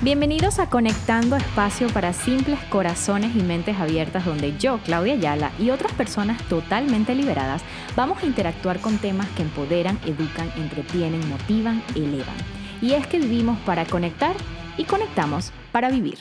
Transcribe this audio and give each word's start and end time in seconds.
Bienvenidos 0.00 0.60
a 0.60 0.70
Conectando 0.70 1.34
Espacio 1.34 1.88
para 1.88 2.12
Simples 2.12 2.60
Corazones 2.70 3.34
y 3.34 3.42
Mentes 3.42 3.80
Abiertas, 3.80 4.24
donde 4.24 4.56
yo, 4.56 4.78
Claudia 4.84 5.14
Ayala, 5.14 5.50
y 5.58 5.70
otras 5.70 5.92
personas 5.92 6.40
totalmente 6.44 7.16
liberadas 7.16 7.62
vamos 7.96 8.22
a 8.22 8.26
interactuar 8.26 8.78
con 8.78 8.98
temas 8.98 9.26
que 9.30 9.42
empoderan, 9.42 9.98
educan, 10.06 10.52
entretienen, 10.56 11.28
motivan, 11.28 11.82
elevan. 11.96 12.36
Y 12.80 12.92
es 12.92 13.08
que 13.08 13.18
vivimos 13.18 13.58
para 13.66 13.86
conectar 13.86 14.36
y 14.76 14.84
conectamos 14.84 15.50
para 15.72 15.90
vivir. 15.90 16.18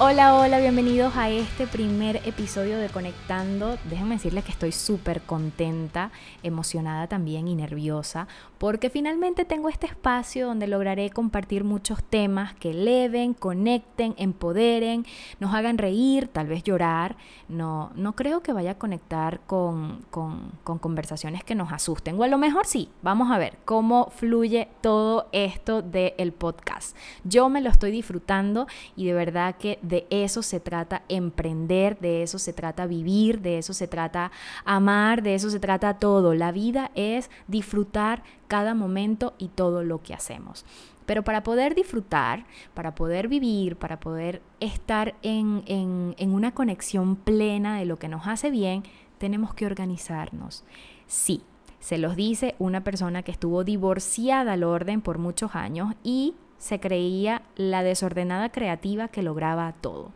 Hola, 0.00 0.36
hola, 0.36 0.60
bienvenidos 0.60 1.16
a 1.16 1.28
este 1.28 1.66
primer 1.66 2.20
episodio 2.24 2.78
de 2.78 2.88
Conectando. 2.88 3.76
Déjenme 3.90 4.14
decirles 4.14 4.44
que 4.44 4.52
estoy 4.52 4.70
súper 4.70 5.22
contenta, 5.22 6.12
emocionada 6.44 7.08
también 7.08 7.48
y 7.48 7.56
nerviosa, 7.56 8.28
porque 8.58 8.90
finalmente 8.90 9.44
tengo 9.44 9.68
este 9.68 9.86
espacio 9.86 10.46
donde 10.46 10.68
lograré 10.68 11.10
compartir 11.10 11.64
muchos 11.64 12.04
temas 12.04 12.54
que 12.54 12.70
eleven, 12.70 13.34
conecten, 13.34 14.14
empoderen, 14.18 15.04
nos 15.40 15.52
hagan 15.52 15.78
reír, 15.78 16.28
tal 16.28 16.46
vez 16.46 16.62
llorar. 16.62 17.16
No, 17.48 17.90
no 17.96 18.14
creo 18.14 18.40
que 18.40 18.52
vaya 18.52 18.72
a 18.72 18.78
conectar 18.78 19.40
con, 19.48 20.04
con, 20.12 20.52
con 20.62 20.78
conversaciones 20.78 21.42
que 21.42 21.56
nos 21.56 21.72
asusten, 21.72 22.20
o 22.20 22.22
a 22.22 22.28
lo 22.28 22.38
mejor 22.38 22.66
sí. 22.66 22.88
Vamos 23.02 23.32
a 23.32 23.38
ver 23.38 23.58
cómo 23.64 24.12
fluye 24.14 24.68
todo 24.80 25.26
esto 25.32 25.82
del 25.82 26.30
podcast. 26.30 26.96
Yo 27.24 27.48
me 27.48 27.60
lo 27.60 27.68
estoy 27.68 27.90
disfrutando 27.90 28.68
y 28.94 29.06
de 29.06 29.14
verdad 29.14 29.56
que 29.56 29.80
de 29.88 30.06
eso 30.10 30.42
se 30.42 30.60
trata 30.60 31.02
emprender, 31.08 31.98
de 31.98 32.22
eso 32.22 32.38
se 32.38 32.52
trata 32.52 32.86
vivir, 32.86 33.40
de 33.40 33.58
eso 33.58 33.72
se 33.72 33.88
trata 33.88 34.30
amar, 34.64 35.22
de 35.22 35.34
eso 35.34 35.50
se 35.50 35.60
trata 35.60 35.98
todo. 35.98 36.34
La 36.34 36.52
vida 36.52 36.90
es 36.94 37.30
disfrutar 37.46 38.22
cada 38.46 38.74
momento 38.74 39.34
y 39.38 39.48
todo 39.48 39.82
lo 39.82 40.02
que 40.02 40.14
hacemos. 40.14 40.64
Pero 41.06 41.24
para 41.24 41.42
poder 41.42 41.74
disfrutar, 41.74 42.44
para 42.74 42.94
poder 42.94 43.28
vivir, 43.28 43.76
para 43.76 43.98
poder 43.98 44.42
estar 44.60 45.14
en, 45.22 45.62
en, 45.66 46.34
una 46.34 46.52
conexión 46.52 47.16
plena 47.16 47.78
de 47.78 47.86
lo 47.86 47.98
que 47.98 48.08
nos 48.08 48.26
hace 48.26 48.50
bien, 48.50 48.82
tenemos 49.16 49.54
que 49.54 49.64
organizarnos. 49.64 50.64
Sí, 51.06 51.42
se 51.80 51.96
los 51.96 52.14
dice 52.14 52.56
una 52.58 52.84
persona 52.84 53.22
que 53.22 53.32
estuvo 53.32 53.64
divorciada 53.64 54.52
al 54.52 54.64
orden 54.64 55.00
por 55.00 55.16
muchos 55.16 55.54
años 55.54 55.94
y 56.02 56.34
se 56.58 56.80
creía 56.80 57.42
la 57.56 57.82
desordenada 57.82 58.50
creativa 58.50 59.08
que 59.08 59.22
lograba 59.22 59.72
todo. 59.80 60.12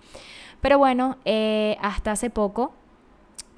Pero 0.60 0.78
bueno, 0.78 1.16
eh, 1.24 1.76
hasta 1.80 2.12
hace 2.12 2.30
poco 2.30 2.72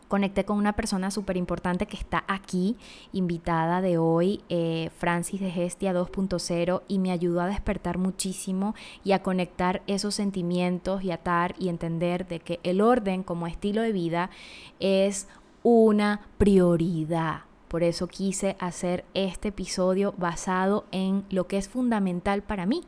conecté 0.09 0.45
con 0.45 0.59
una 0.59 0.75
persona 0.75 1.11
súper 1.11 1.37
importante 1.37 1.87
que 1.87 1.97
está 1.97 2.25
aquí, 2.29 2.77
invitada 3.13 3.81
de 3.81 3.99
hoy, 3.99 4.43
eh, 4.49 4.91
Francis 4.97 5.41
de 5.41 5.51
Gestia 5.51 5.93
2.0, 5.93 6.83
y 6.87 6.99
me 6.99 7.11
ayudó 7.11 7.41
a 7.41 7.47
despertar 7.47 7.99
muchísimo 7.99 8.75
y 9.03 9.13
a 9.13 9.23
conectar 9.23 9.83
esos 9.87 10.15
sentimientos 10.15 11.03
y 11.03 11.11
atar 11.11 11.55
y 11.59 11.69
entender 11.69 12.29
de 12.29 12.41
que 12.41 12.61
el 12.63 12.81
orden 12.81 13.23
como 13.23 13.47
estilo 13.47 13.83
de 13.83 13.93
vida 13.93 14.31
es 14.79 15.27
una 15.63 16.21
prioridad 16.39 17.43
por 17.69 17.83
eso 17.83 18.07
quise 18.07 18.57
hacer 18.61 19.05
este 19.15 19.48
episodio 19.48 20.15
basado 20.17 20.84
en 20.93 21.25
lo 21.31 21.47
que 21.47 21.57
es 21.57 21.69
fundamental 21.69 22.43
para 22.43 22.67
mí, 22.67 22.83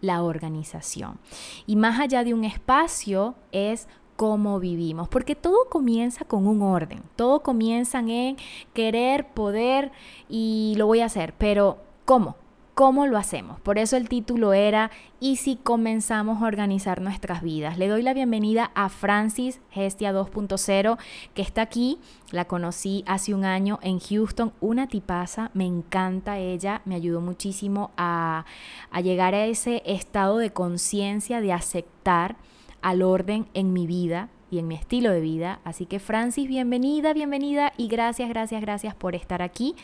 la 0.00 0.22
organización. 0.22 1.18
Y 1.66 1.76
más 1.76 2.00
allá 2.00 2.24
de 2.24 2.34
un 2.34 2.44
espacio 2.44 3.34
es 3.52 3.88
cómo 4.16 4.60
vivimos, 4.60 5.08
porque 5.08 5.34
todo 5.34 5.68
comienza 5.70 6.26
con 6.26 6.46
un 6.46 6.60
orden, 6.60 7.02
todo 7.16 7.40
comienza 7.40 8.00
en 8.00 8.36
querer, 8.74 9.28
poder 9.28 9.92
y 10.28 10.74
lo 10.76 10.86
voy 10.86 11.00
a 11.00 11.06
hacer, 11.06 11.32
pero 11.38 11.78
¿cómo? 12.04 12.36
¿Cómo 12.80 13.06
lo 13.06 13.18
hacemos? 13.18 13.60
Por 13.60 13.76
eso 13.76 13.98
el 13.98 14.08
título 14.08 14.54
era 14.54 14.90
¿Y 15.20 15.36
si 15.36 15.56
comenzamos 15.56 16.40
a 16.40 16.46
organizar 16.46 17.02
nuestras 17.02 17.42
vidas? 17.42 17.76
Le 17.76 17.88
doy 17.88 18.00
la 18.00 18.14
bienvenida 18.14 18.70
a 18.74 18.88
Francis 18.88 19.60
Gestia 19.70 20.14
2.0 20.14 20.96
que 21.34 21.42
está 21.42 21.60
aquí. 21.60 21.98
La 22.30 22.46
conocí 22.46 23.04
hace 23.06 23.34
un 23.34 23.44
año 23.44 23.80
en 23.82 24.00
Houston, 24.00 24.54
una 24.62 24.86
tipaza, 24.86 25.50
me 25.52 25.66
encanta 25.66 26.38
ella, 26.38 26.80
me 26.86 26.94
ayudó 26.94 27.20
muchísimo 27.20 27.90
a, 27.98 28.46
a 28.90 29.00
llegar 29.02 29.34
a 29.34 29.44
ese 29.44 29.82
estado 29.84 30.38
de 30.38 30.50
conciencia, 30.50 31.42
de 31.42 31.52
aceptar 31.52 32.36
al 32.80 33.02
orden 33.02 33.46
en 33.52 33.74
mi 33.74 33.86
vida, 33.86 34.30
y 34.50 34.58
en 34.58 34.68
mi 34.68 34.74
estilo 34.74 35.10
de 35.10 35.20
vida. 35.20 35.60
Así 35.64 35.84
que 35.84 35.98
Francis, 35.98 36.48
bienvenida, 36.48 37.12
bienvenida 37.12 37.74
y 37.76 37.88
gracias, 37.88 38.30
gracias, 38.30 38.62
gracias 38.62 38.94
por 38.94 39.14
estar 39.14 39.42
aquí 39.42 39.76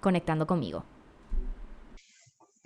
conectando 0.00 0.48
conmigo. 0.48 0.82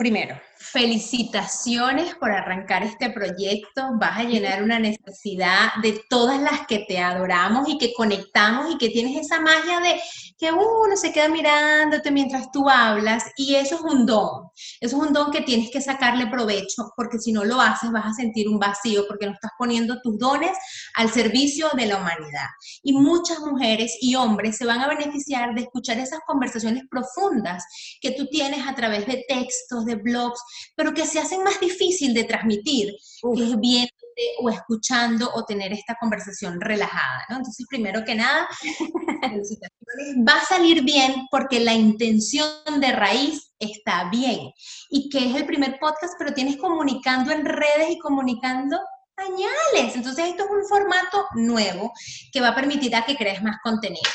Primero, 0.00 0.40
felicitaciones 0.56 2.14
por 2.14 2.30
arrancar 2.30 2.82
este 2.82 3.10
proyecto. 3.10 3.82
Vas 3.98 4.18
a 4.18 4.22
llenar 4.24 4.62
una 4.62 4.78
necesidad 4.78 5.74
de 5.82 6.02
todas 6.08 6.40
las 6.40 6.66
que 6.66 6.86
te 6.88 6.98
adoramos 6.98 7.68
y 7.68 7.76
que 7.76 7.92
conectamos 7.92 8.72
y 8.72 8.78
que 8.78 8.88
tienes 8.88 9.26
esa 9.26 9.40
magia 9.40 9.78
de 9.80 10.00
que 10.38 10.50
uno 10.52 10.96
se 10.96 11.12
queda 11.12 11.28
mirándote 11.28 12.10
mientras 12.10 12.50
tú 12.50 12.68
hablas 12.68 13.24
y 13.36 13.56
eso 13.56 13.74
es 13.74 13.80
un 13.82 14.06
don. 14.06 14.48
Eso 14.80 14.96
es 14.96 15.08
un 15.08 15.12
don 15.12 15.30
que 15.30 15.42
tienes 15.42 15.70
que 15.70 15.82
sacarle 15.82 16.28
provecho 16.28 16.90
porque 16.96 17.18
si 17.18 17.30
no 17.30 17.44
lo 17.44 17.60
haces 17.60 17.90
vas 17.90 18.06
a 18.06 18.14
sentir 18.14 18.48
un 18.48 18.58
vacío 18.58 19.04
porque 19.06 19.26
no 19.26 19.32
estás 19.32 19.50
poniendo 19.58 20.00
tus 20.00 20.18
dones 20.18 20.56
al 20.94 21.10
servicio 21.10 21.68
de 21.74 21.86
la 21.86 21.98
humanidad. 21.98 22.46
Y 22.82 22.94
muchas 22.94 23.40
mujeres 23.40 23.98
y 24.00 24.14
hombres 24.14 24.56
se 24.56 24.64
van 24.64 24.80
a 24.80 24.88
beneficiar 24.88 25.54
de 25.54 25.62
escuchar 25.62 25.98
esas 25.98 26.20
conversaciones 26.26 26.84
profundas 26.90 27.64
que 28.00 28.12
tú 28.12 28.26
tienes 28.28 28.66
a 28.66 28.74
través 28.74 29.06
de 29.06 29.24
textos, 29.28 29.84
de 29.90 29.96
blogs, 29.96 30.40
pero 30.76 30.94
que 30.94 31.06
se 31.06 31.18
hacen 31.18 31.42
más 31.42 31.60
difícil 31.60 32.14
de 32.14 32.24
transmitir, 32.24 32.94
que 33.34 33.42
es 33.42 33.60
viéndote 33.60 34.00
o 34.40 34.50
escuchando 34.50 35.30
o 35.34 35.44
tener 35.44 35.72
esta 35.72 35.96
conversación 36.00 36.60
relajada, 36.60 37.24
¿no? 37.28 37.36
Entonces, 37.36 37.66
primero 37.68 38.04
que 38.04 38.14
nada, 38.14 38.48
va 40.28 40.34
a 40.34 40.44
salir 40.44 40.82
bien 40.82 41.26
porque 41.30 41.60
la 41.60 41.74
intención 41.74 42.50
de 42.80 42.92
raíz 42.92 43.52
está 43.58 44.08
bien. 44.10 44.52
Y 44.88 45.08
que 45.08 45.28
es 45.28 45.34
el 45.36 45.46
primer 45.46 45.78
podcast, 45.78 46.14
pero 46.18 46.34
tienes 46.34 46.56
comunicando 46.56 47.30
en 47.32 47.44
redes 47.44 47.90
y 47.90 47.98
comunicando 47.98 48.78
pañales. 49.14 49.94
Entonces, 49.94 50.26
esto 50.28 50.44
es 50.44 50.50
un 50.50 50.66
formato 50.68 51.26
nuevo 51.34 51.92
que 52.32 52.40
va 52.40 52.48
a 52.48 52.54
permitir 52.54 52.94
a 52.96 53.04
que 53.04 53.16
crees 53.16 53.42
más 53.42 53.56
contenido. 53.62 54.10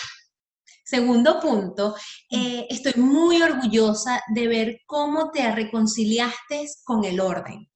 Segundo 0.85 1.39
punto, 1.39 1.95
mm. 2.29 2.35
eh, 2.35 2.67
estoy 2.69 2.93
muy 3.01 3.41
orgullosa 3.41 4.21
de 4.33 4.47
ver 4.47 4.81
cómo 4.85 5.31
te 5.31 5.51
reconciliaste 5.51 6.67
con 6.83 7.03
el 7.03 7.19
orden, 7.19 7.67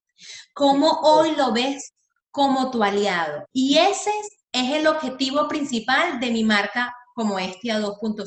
cómo 0.53 0.99
hoy 1.01 1.35
lo 1.35 1.51
ves 1.51 1.93
como 2.29 2.69
tu 2.69 2.83
aliado. 2.83 3.45
Y 3.51 3.77
ese 3.77 4.11
es, 4.11 4.29
el 4.51 4.87
objetivo 4.87 5.47
principal 5.47 6.19
de 6.19 6.31
mi 6.31 6.43
marca 6.43 6.91
como 7.13 7.37
Estia 7.37 7.79
2.0. 7.79 8.25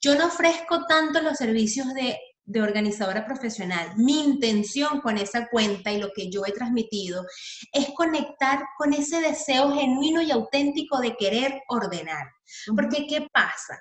Yo 0.00 0.14
no 0.16 0.26
ofrezco 0.26 0.84
tanto 0.86 1.20
los 1.20 1.36
servicios 1.36 1.92
de, 1.94 2.18
de 2.48 2.62
organizadora 2.62 3.26
profesional. 3.26 3.92
Mi 3.96 4.24
intención 4.24 5.00
con 5.02 5.18
esa 5.18 5.48
cuenta 5.48 5.92
y 5.92 6.00
lo 6.00 6.10
que 6.14 6.30
yo 6.30 6.46
he 6.46 6.52
transmitido 6.52 7.24
es 7.72 7.90
conectar 7.94 8.64
con 8.78 8.94
ese 8.94 9.20
deseo 9.20 9.70
genuino 9.74 10.22
y 10.22 10.30
auténtico 10.30 10.98
de 10.98 11.14
querer 11.14 11.60
ordenar. 11.68 12.26
Porque, 12.74 13.06
¿qué 13.06 13.28
pasa? 13.30 13.78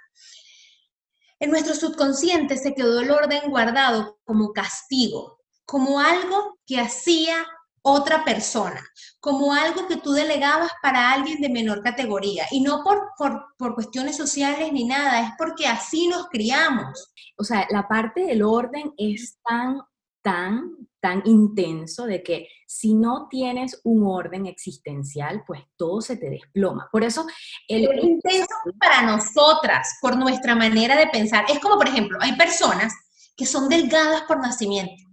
En 1.39 1.49
nuestro 1.49 1.75
subconsciente 1.75 2.57
se 2.57 2.73
quedó 2.73 2.99
el 2.99 3.09
orden 3.09 3.49
guardado 3.49 4.19
como 4.25 4.51
castigo, 4.51 5.39
como 5.65 6.01
algo 6.01 6.59
que 6.65 6.81
hacía 6.81 7.45
otra 7.87 8.25
persona, 8.25 8.85
como 9.21 9.53
algo 9.53 9.87
que 9.87 9.95
tú 9.95 10.11
delegabas 10.11 10.71
para 10.81 11.11
alguien 11.11 11.39
de 11.39 11.49
menor 11.49 11.81
categoría. 11.81 12.45
Y 12.51 12.59
no 12.59 12.83
por, 12.83 13.13
por, 13.57 13.75
cuestiones 13.75 14.17
sociales 14.17 14.71
ni 14.73 14.83
nada, 14.83 15.21
es 15.21 15.31
porque 15.37 15.67
así 15.67 16.07
nos 16.07 16.27
criamos. 16.27 17.13
O 17.37 17.43
sea, 17.43 17.65
la 17.69 17.87
parte 17.87 18.25
del 18.25 18.43
orden 18.43 18.93
es 18.97 19.39
tan, 19.41 19.81
tan, 20.21 20.75
tan 20.99 21.21
intenso 21.25 22.05
de 22.05 22.23
que 22.23 22.49
si 22.67 22.93
no 22.93 23.27
tienes 23.29 23.79
un 23.85 24.05
orden 24.05 24.47
existencial, 24.47 25.43
pues 25.47 25.61
todo 25.77 26.01
se 26.01 26.17
te 26.17 26.29
desploma. 26.29 26.89
Por 26.91 27.05
eso 27.05 27.25
el... 27.69 27.85
Es 27.85 28.03
intenso 28.03 28.53
para 28.79 29.03
nosotras, 29.03 29.97
por 30.01 30.17
nuestra 30.17 30.55
manera 30.55 30.97
de 30.97 31.07
pensar. 31.07 31.45
Es 31.47 31.59
como, 31.59 31.77
por 31.77 31.87
ejemplo, 31.87 32.17
hay 32.21 32.35
personas 32.35 32.93
que 33.37 33.45
son 33.45 33.69
delgadas 33.69 34.23
por 34.23 34.41
nacimiento 34.41 35.05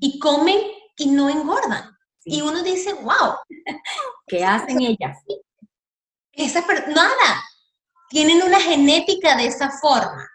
y 0.00 0.18
comen 0.18 0.58
y 0.98 1.06
no 1.06 1.30
engordan. 1.30 1.96
Y 2.30 2.42
uno 2.42 2.62
dice, 2.62 2.92
wow. 2.92 3.34
¿Qué 4.28 4.44
hacen 4.44 4.80
ellas? 4.80 5.18
Esa, 6.32 6.64
nada, 6.86 7.44
tienen 8.08 8.40
una 8.42 8.60
genética 8.60 9.36
de 9.36 9.46
esa 9.46 9.70
forma. 9.70 10.26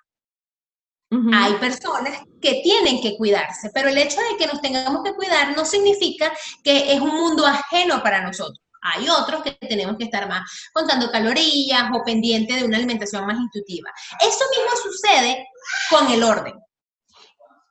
Hay 1.33 1.53
personas 1.53 2.19
que 2.41 2.59
tienen 2.61 3.01
que 3.01 3.15
cuidarse, 3.15 3.69
pero 3.73 3.87
el 3.87 3.97
hecho 3.97 4.19
de 4.19 4.35
que 4.37 4.47
nos 4.47 4.59
tengamos 4.59 5.01
que 5.01 5.13
cuidar 5.13 5.55
no 5.55 5.63
significa 5.63 6.33
que 6.61 6.91
es 6.91 6.99
un 6.99 7.15
mundo 7.15 7.45
ajeno 7.45 8.03
para 8.03 8.21
nosotros. 8.21 8.59
Hay 8.81 9.07
otros 9.07 9.41
que 9.41 9.53
tenemos 9.53 9.95
que 9.97 10.05
estar 10.05 10.27
más 10.27 10.41
contando 10.73 11.09
calorías 11.09 11.89
o 11.93 12.03
pendiente 12.03 12.55
de 12.55 12.65
una 12.65 12.75
alimentación 12.75 13.25
más 13.25 13.37
intuitiva. 13.37 13.89
Eso 14.19 14.43
mismo 14.51 14.91
sucede 14.91 15.47
con 15.89 16.11
el 16.11 16.21
orden. 16.21 16.53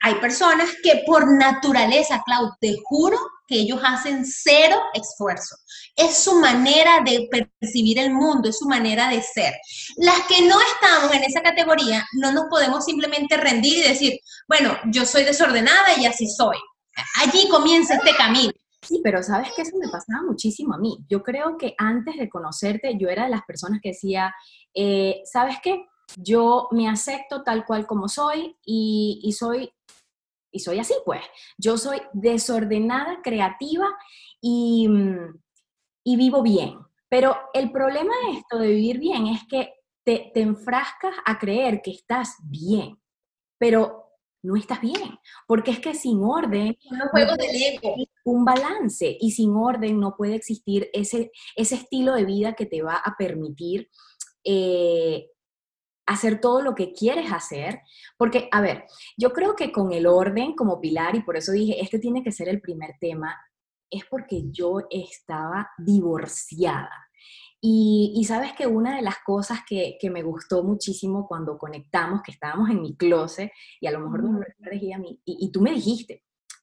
Hay 0.07 0.17
personas 0.17 0.69
que 0.83 1.03
por 1.07 1.27
naturaleza, 1.39 2.23
Clau, 2.27 2.51
te 2.61 2.77
juro 2.85 3.17
que 3.47 3.55
ellos 3.55 3.81
hacen 3.83 4.27
cero 4.27 4.77
esfuerzo. 4.93 5.57
Es 5.97 6.19
su 6.19 6.39
manera 6.41 7.01
de 7.03 7.27
percibir 7.31 7.99
el 7.99 8.13
mundo, 8.13 8.51
es 8.51 8.59
su 8.59 8.69
manera 8.69 9.09
de 9.09 9.23
ser. 9.23 9.55
Las 9.97 10.27
que 10.27 10.43
no 10.43 10.57
estamos 10.61 11.11
en 11.15 11.25
esa 11.25 11.41
categoría, 11.41 12.07
no 12.21 12.33
nos 12.33 12.45
podemos 12.51 12.85
simplemente 12.85 13.39
rendir 13.39 13.79
y 13.79 13.89
decir, 13.89 14.21
bueno, 14.47 14.77
yo 14.93 15.07
soy 15.07 15.25
desordenada 15.25 15.99
y 15.99 16.05
así 16.05 16.29
soy. 16.29 16.59
Allí 17.23 17.49
comienza 17.49 17.95
este 17.95 18.15
camino. 18.15 18.53
Sí, 18.83 19.01
pero 19.03 19.23
sabes 19.23 19.53
que 19.57 19.63
eso 19.63 19.75
me 19.79 19.89
pasaba 19.89 20.23
muchísimo 20.23 20.75
a 20.75 20.79
mí. 20.79 20.99
Yo 21.09 21.23
creo 21.23 21.57
que 21.57 21.75
antes 21.79 22.19
de 22.19 22.29
conocerte, 22.29 22.99
yo 22.99 23.09
era 23.09 23.25
de 23.25 23.31
las 23.31 23.47
personas 23.47 23.81
que 23.83 23.93
decía, 23.93 24.35
eh, 24.75 25.23
¿sabes 25.25 25.57
qué? 25.63 25.87
Yo 26.19 26.69
me 26.73 26.91
acepto 26.91 27.43
tal 27.43 27.65
cual 27.65 27.87
como 27.87 28.07
soy 28.07 28.55
y, 28.67 29.23
y 29.25 29.33
soy 29.33 29.73
y 30.55 30.61
soy 30.61 30.79
así, 30.79 30.95
pues. 31.05 31.21
Yo 31.59 31.77
soy 31.77 32.01
desordenada, 32.13 33.21
creativa 33.23 33.89
y, 34.41 34.87
mm, 34.89 35.41
y 36.05 36.17
vivo 36.17 36.43
bien. 36.43 36.79
Pero 37.09 37.37
el 37.53 37.71
problema 37.73 38.13
de 38.27 38.39
esto 38.39 38.59
de 38.59 38.69
vivir 38.69 38.99
bien 38.99 39.27
es 39.27 39.41
que 39.49 39.75
te, 40.05 40.31
te 40.33 40.41
enfrascas 40.41 41.15
a 41.27 41.39
creer 41.39 41.83
que 41.83 41.91
estás 41.91 42.37
bien, 42.45 42.97
pero 43.59 44.05
no 44.43 44.57
estás 44.57 44.81
bien, 44.81 45.19
porque 45.47 45.71
es 45.71 45.81
que 45.81 45.95
sin 45.95 46.23
orden 46.23 46.77
no 46.91 47.09
juegos 47.11 47.39
de 47.39 48.09
un 48.25 48.45
balance 48.45 49.17
y 49.19 49.31
sin 49.33 49.57
orden 49.57 49.99
no 49.99 50.15
puede 50.17 50.35
existir 50.35 50.91
ese, 50.93 51.33
ese 51.57 51.77
estilo 51.77 52.15
de 52.15 52.27
vida 52.27 52.53
que 52.53 52.67
te 52.67 52.83
va 52.83 52.97
a 52.97 53.17
permitir 53.17 53.89
eh, 54.45 55.31
hacer 56.07 56.41
todo 56.41 56.63
lo 56.63 56.75
que 56.75 56.93
quieres 56.93 57.33
hacer, 57.33 57.81
porque, 58.17 58.49
a 58.53 58.61
ver, 58.61 58.85
yo 59.17 59.33
creo 59.33 59.57
que 59.57 59.73
con 59.73 59.93
el 59.93 60.07
orden 60.07 60.55
como 60.55 60.81
pilar, 60.81 61.17
y 61.17 61.23
por 61.23 61.37
eso 61.37 61.53
dije, 61.53 61.81
este 61.83 61.99
tiene 61.99 62.23
que 62.23 62.33
ser 62.33 62.49
el 62.49 62.61
primer 62.61 62.93
tema, 63.01 63.37
es 63.91 64.05
porque 64.07 64.45
yo 64.51 64.81
estaba 64.91 65.71
divorciada. 65.79 67.09
Y, 67.67 68.23
sabes 68.29 68.53
que 68.53 68.67
una 68.67 68.97
de 68.97 69.01
las 69.01 69.17
cosas 69.25 69.61
que, 69.67 69.97
me 70.11 70.23
gustó 70.23 70.63
muchísimo 70.63 71.27
cuando 71.27 71.57
conectamos, 71.57 72.21
que 72.23 72.33
estábamos 72.33 72.69
en 72.69 72.83
mi 72.83 72.95
closet, 72.95 73.51
y 73.81 73.87
a 73.87 73.91
lo 73.91 74.01
mejor 74.01 74.23
no 74.25 74.33
me 74.33 74.95
a 74.95 74.99
mí, 74.99 75.19
y, 75.25 75.47
y 75.47 75.51
tú 75.51 75.63
me 75.63 75.73
dijiste, 75.73 76.23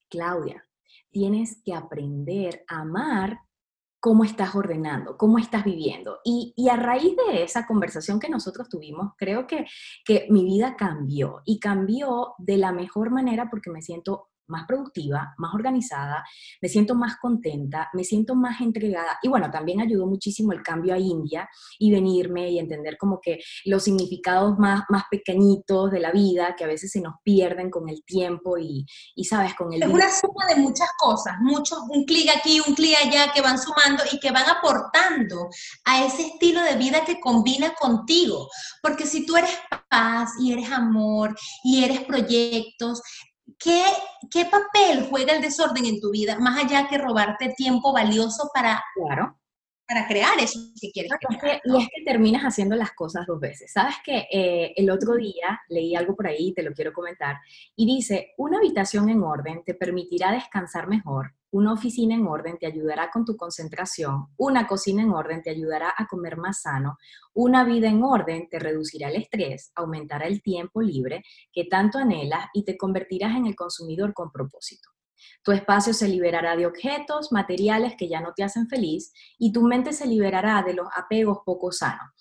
Claudia, 0.09 0.63
tienes 1.09 1.59
que 1.65 1.73
aprender 1.73 2.63
a 2.67 2.81
amar 2.81 3.39
cómo 4.01 4.25
estás 4.25 4.55
ordenando, 4.55 5.15
cómo 5.15 5.37
estás 5.37 5.63
viviendo. 5.63 6.19
Y, 6.25 6.55
a 6.69 6.75
raíz 6.75 7.15
de 7.27 7.43
esa 7.43 7.67
conversación 7.67 8.19
que 8.19 8.29
nosotros 8.29 8.67
tuvimos, 8.67 9.13
creo 9.15 9.45
que, 9.45 9.67
que 10.03 10.25
mi 10.29 10.43
vida 10.43 10.75
cambió 10.75 11.41
y 11.45 11.59
cambió 11.59 12.33
de 12.39 12.57
la 12.57 12.71
mejor 12.71 13.11
manera 13.11 13.49
porque 13.49 13.69
me 13.69 13.83
siento 13.83 14.30
más 14.51 14.65
productiva, 14.67 15.33
más 15.37 15.53
organizada, 15.55 16.23
me 16.61 16.69
siento 16.69 16.93
más 16.93 17.17
contenta, 17.17 17.89
me 17.93 18.03
siento 18.03 18.35
más 18.35 18.61
entregada. 18.61 19.17
Y 19.23 19.29
bueno, 19.29 19.49
también 19.49 19.81
ayudó 19.81 20.05
muchísimo 20.05 20.51
el 20.51 20.61
cambio 20.61 20.93
a 20.93 20.99
India 20.99 21.49
y 21.79 21.91
venirme 21.91 22.49
y 22.51 22.59
entender 22.59 22.97
como 22.97 23.19
que 23.19 23.39
los 23.65 23.83
significados 23.83 24.59
más, 24.59 24.83
más 24.89 25.03
pequeñitos 25.09 25.91
de 25.91 25.99
la 25.99 26.11
vida 26.11 26.55
que 26.55 26.65
a 26.65 26.67
veces 26.67 26.91
se 26.91 27.01
nos 27.01 27.15
pierden 27.23 27.71
con 27.71 27.89
el 27.89 28.03
tiempo 28.03 28.57
y, 28.57 28.85
y 29.15 29.23
sabes, 29.23 29.55
con 29.55 29.73
el... 29.73 29.81
Es 29.81 29.89
una 29.89 30.09
suma 30.09 30.45
de 30.53 30.57
muchas 30.57 30.89
cosas, 30.99 31.35
muchos, 31.39 31.79
un 31.89 32.05
clic 32.05 32.29
aquí, 32.35 32.61
un 32.67 32.75
clic 32.75 32.95
allá 33.01 33.31
que 33.33 33.41
van 33.41 33.57
sumando 33.57 34.03
y 34.11 34.19
que 34.19 34.31
van 34.31 34.47
aportando 34.49 35.49
a 35.85 36.05
ese 36.05 36.27
estilo 36.27 36.61
de 36.61 36.75
vida 36.75 37.05
que 37.05 37.19
combina 37.19 37.73
contigo. 37.73 38.49
Porque 38.81 39.05
si 39.05 39.25
tú 39.25 39.37
eres 39.37 39.57
paz 39.89 40.31
y 40.39 40.51
eres 40.51 40.71
amor 40.71 41.35
y 41.63 41.83
eres 41.83 42.01
proyectos, 42.01 43.01
¿Qué, 43.63 43.83
¿qué, 44.31 44.45
papel 44.45 45.07
juega 45.09 45.33
el 45.33 45.41
desorden 45.41 45.85
en 45.85 45.99
tu 45.99 46.11
vida, 46.11 46.37
más 46.39 46.63
allá 46.63 46.87
que 46.87 46.97
robarte 46.97 47.53
tiempo 47.55 47.93
valioso 47.93 48.49
para, 48.53 48.83
claro. 48.95 49.39
para 49.87 50.07
crear 50.07 50.39
eso 50.39 50.59
que 50.79 50.91
quieres 50.91 51.11
crear? 51.39 51.61
Y 51.63 51.77
es 51.81 51.87
que 51.95 52.03
terminas 52.03 52.41
haciendo 52.43 52.75
las 52.75 52.91
cosas 52.93 53.25
dos 53.27 53.39
veces. 53.39 53.71
Sabes 53.71 53.95
que 54.03 54.27
eh, 54.31 54.73
el 54.75 54.89
otro 54.89 55.15
día 55.15 55.61
leí 55.69 55.95
algo 55.95 56.15
por 56.15 56.27
ahí, 56.27 56.53
te 56.53 56.63
lo 56.63 56.73
quiero 56.73 56.91
comentar, 56.91 57.37
y 57.75 57.85
dice, 57.85 58.33
una 58.37 58.57
habitación 58.57 59.09
en 59.09 59.21
orden 59.21 59.63
te 59.63 59.75
permitirá 59.75 60.31
descansar 60.31 60.87
mejor, 60.87 61.35
una 61.51 61.73
oficina 61.73 62.15
en 62.15 62.25
orden 62.27 62.57
te 62.57 62.65
ayudará 62.65 63.09
con 63.11 63.25
tu 63.25 63.35
concentración, 63.35 64.27
una 64.37 64.67
cocina 64.67 65.03
en 65.03 65.11
orden 65.11 65.41
te 65.41 65.49
ayudará 65.49 65.93
a 65.95 66.07
comer 66.07 66.37
más 66.37 66.61
sano, 66.61 66.97
una 67.33 67.63
vida 67.63 67.87
en 67.87 68.03
orden 68.03 68.47
te 68.49 68.59
reducirá 68.59 69.09
el 69.09 69.17
estrés, 69.17 69.71
aumentará 69.75 70.27
el 70.27 70.41
tiempo 70.41 70.81
libre 70.81 71.23
que 71.51 71.65
tanto 71.65 71.97
anhelas 71.97 72.45
y 72.53 72.63
te 72.63 72.77
convertirás 72.77 73.35
en 73.35 73.45
el 73.45 73.55
consumidor 73.55 74.13
con 74.13 74.31
propósito. 74.31 74.89
Tu 75.43 75.51
espacio 75.51 75.93
se 75.93 76.07
liberará 76.07 76.55
de 76.55 76.65
objetos, 76.65 77.31
materiales 77.31 77.95
que 77.97 78.07
ya 78.07 78.21
no 78.21 78.33
te 78.33 78.43
hacen 78.43 78.67
feliz 78.67 79.13
y 79.37 79.51
tu 79.51 79.61
mente 79.63 79.93
se 79.93 80.07
liberará 80.07 80.63
de 80.63 80.73
los 80.73 80.87
apegos 80.95 81.39
poco 81.45 81.71
sanos. 81.71 82.11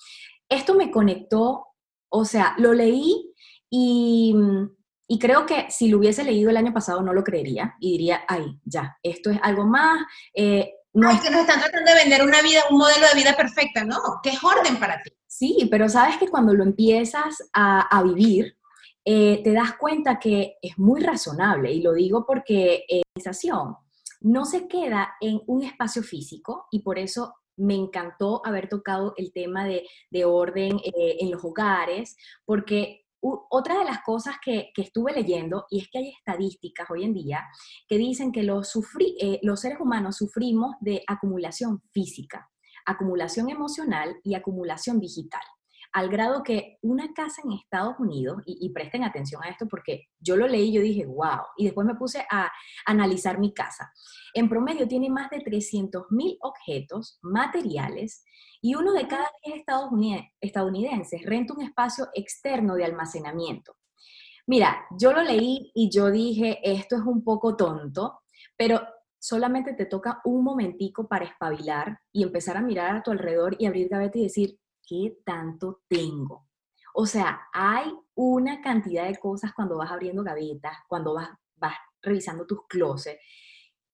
Esto 0.48 0.74
me 0.74 0.90
conectó, 0.90 1.66
o 2.08 2.24
sea, 2.24 2.54
lo 2.58 2.72
leí 2.72 3.32
y 3.70 4.34
mm, 4.34 4.79
y 5.12 5.18
creo 5.18 5.44
que 5.44 5.66
si 5.70 5.88
lo 5.88 5.98
hubiese 5.98 6.22
leído 6.22 6.50
el 6.50 6.56
año 6.56 6.72
pasado 6.72 7.02
no 7.02 7.12
lo 7.12 7.24
creería 7.24 7.74
y 7.80 7.90
diría, 7.90 8.20
ay, 8.28 8.60
ya, 8.64 8.96
esto 9.02 9.30
es 9.30 9.40
algo 9.42 9.66
más. 9.66 10.00
Eh, 10.32 10.72
no 10.92 11.10
es 11.10 11.20
que 11.20 11.30
nos 11.30 11.40
están 11.40 11.58
tratando 11.58 11.90
de 11.90 11.96
vender 11.96 12.22
una 12.22 12.40
vida, 12.42 12.60
un 12.70 12.78
modelo 12.78 13.08
de 13.08 13.20
vida 13.20 13.36
perfecta, 13.36 13.82
¿no? 13.82 13.96
¿Qué 14.22 14.30
es 14.30 14.44
orden 14.44 14.78
para 14.78 15.02
ti? 15.02 15.10
Sí, 15.26 15.66
pero 15.68 15.88
sabes 15.88 16.16
que 16.18 16.28
cuando 16.28 16.54
lo 16.54 16.62
empiezas 16.62 17.42
a, 17.52 18.00
vivir, 18.04 18.56
eh, 19.04 19.40
te 19.42 19.52
das 19.52 19.72
cuenta 19.80 20.20
que 20.20 20.54
es 20.62 20.78
muy 20.78 21.00
razonable 21.00 21.72
y 21.72 21.82
lo 21.82 21.92
digo 21.92 22.24
porque 22.24 22.84
la 22.88 23.02
organización 23.16 23.78
no 24.20 24.44
se 24.44 24.68
queda 24.68 25.14
en 25.20 25.42
un 25.48 25.64
espacio 25.64 26.04
físico 26.04 26.68
y 26.70 26.82
por 26.82 27.00
eso 27.00 27.34
me 27.56 27.74
encantó 27.74 28.42
haber 28.44 28.68
tocado 28.68 29.14
el 29.16 29.32
tema 29.32 29.66
de, 29.66 30.24
orden 30.24 30.78
eh, 30.84 31.16
en 31.18 31.32
los 31.32 31.44
hogares, 31.44 32.16
porque 32.44 33.00
otra 33.20 33.78
de 33.78 33.84
las 33.84 34.02
cosas 34.02 34.37
que, 34.43 34.70
estuve 34.76 35.12
leyendo, 35.12 35.67
y 35.70 35.81
es 35.81 35.88
que 35.90 35.99
hay 35.99 36.08
estadísticas 36.11 36.90
hoy 36.90 37.05
en 37.05 37.14
día 37.14 37.46
que 37.88 37.99
dicen 37.99 38.32
que 38.32 38.43
los, 38.43 38.75
eh, 39.20 39.38
los 39.43 39.61
seres 39.61 39.78
humanos 39.81 40.17
sufrimos 40.17 40.75
de 40.81 41.02
acumulación 41.06 41.83
física, 41.92 42.50
acumulación 42.87 43.50
emocional 43.50 44.16
y 44.25 44.35
acumulación 44.35 45.00
digital 45.00 45.42
al 45.92 46.09
grado 46.09 46.42
que 46.42 46.78
una 46.82 47.12
casa 47.14 47.42
en 47.44 47.52
Estados 47.52 47.97
Unidos, 47.99 48.42
y, 48.47 48.68
presten 48.70 49.04
atención 49.04 49.42
a 49.42 49.49
esto 49.49 49.66
porque 49.66 50.09
yo 50.18 50.37
lo 50.37 50.47
leí 50.47 50.68
y 50.68 50.73
yo 50.73 50.82
dije, 50.82 51.06
wow, 51.06 51.40
y 51.56 51.64
después 51.64 51.87
me 51.87 51.97
puse 51.97 52.25
a 52.30 52.50
analizar 52.87 53.38
mi 53.38 53.52
casa. 53.52 53.92
En 54.35 54.49
promedio 54.49 54.87
tiene 54.87 55.11
más 55.11 55.30
de 55.30 55.40
300 55.40 56.06
mil 56.11 56.37
objetos 56.40 57.18
materiales 57.23 58.25
y 58.61 58.75
uno 58.75 58.92
de 58.92 59.09
cada 59.09 59.28
10 59.44 59.64
estadounidenses 60.40 61.23
renta 61.25 61.54
un 61.54 61.62
espacio 61.62 62.09
externo 62.14 62.75
de 62.75 62.85
almacenamiento. 62.85 63.75
Mira, 64.47 64.85
yo 64.99 65.12
lo 65.12 65.23
leí 65.23 65.70
y 65.75 65.90
yo 65.90 66.11
dije, 66.11 66.59
esto 66.62 66.97
es 66.97 67.02
un 67.02 67.25
poco 67.25 67.56
tonto, 67.56 68.20
pero 68.56 68.80
solamente 69.18 69.75
te 69.75 69.87
toca 69.87 70.20
un 70.25 70.42
momentico 70.42 71.06
para 71.06 71.26
espabilar 71.26 71.99
y 72.12 72.23
empezar 72.23 72.56
a 72.56 72.62
mirar 72.62 72.97
a 72.97 73.02
tu 73.02 73.11
alrededor 73.11 73.54
y 73.59 73.66
abrir 73.66 73.88
gaveta 73.88 74.18
y 74.18 74.23
decir, 74.23 74.59
¿qué 74.90 75.18
tanto 75.25 75.82
tengo? 75.88 76.49
O 76.94 77.06
sea, 77.06 77.42
hay 77.52 77.94
una 78.16 78.61
cantidad 78.61 79.06
de 79.06 79.16
cosas 79.16 79.52
cuando 79.54 79.78
vas 79.78 79.92
abriendo 79.92 80.25
gavetas, 80.25 80.78
cuando 80.88 81.14
vas, 81.14 81.30
vas 81.54 81.76
revisando 82.02 82.44
tus 82.44 82.66
closets. 82.68 83.20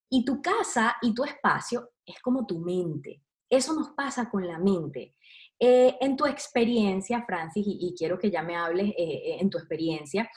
Y 0.09 0.25
tu 0.25 0.41
casa 0.41 0.97
y 1.03 1.13
tu 1.13 1.25
espacio 1.25 1.91
es 2.07 2.19
como 2.21 2.47
tu 2.47 2.61
mente. 2.61 3.23
Eso 3.51 3.75
nos 3.75 3.91
pasa 3.91 4.31
con 4.31 4.47
la 4.47 4.59
mente. 4.59 5.15
Eh, 5.59 5.97
en 6.01 6.17
tu 6.17 6.25
experiencia, 6.25 7.25
Francis, 7.27 7.67
y, 7.67 7.95
quiero 7.97 8.19
que 8.19 8.31
ya 8.31 8.43
me 8.43 8.57
hables 8.57 8.89
eh, 8.91 8.95
eh, 8.99 9.37
en 9.41 9.51
tu 9.51 9.59
experiencia, 9.59 10.31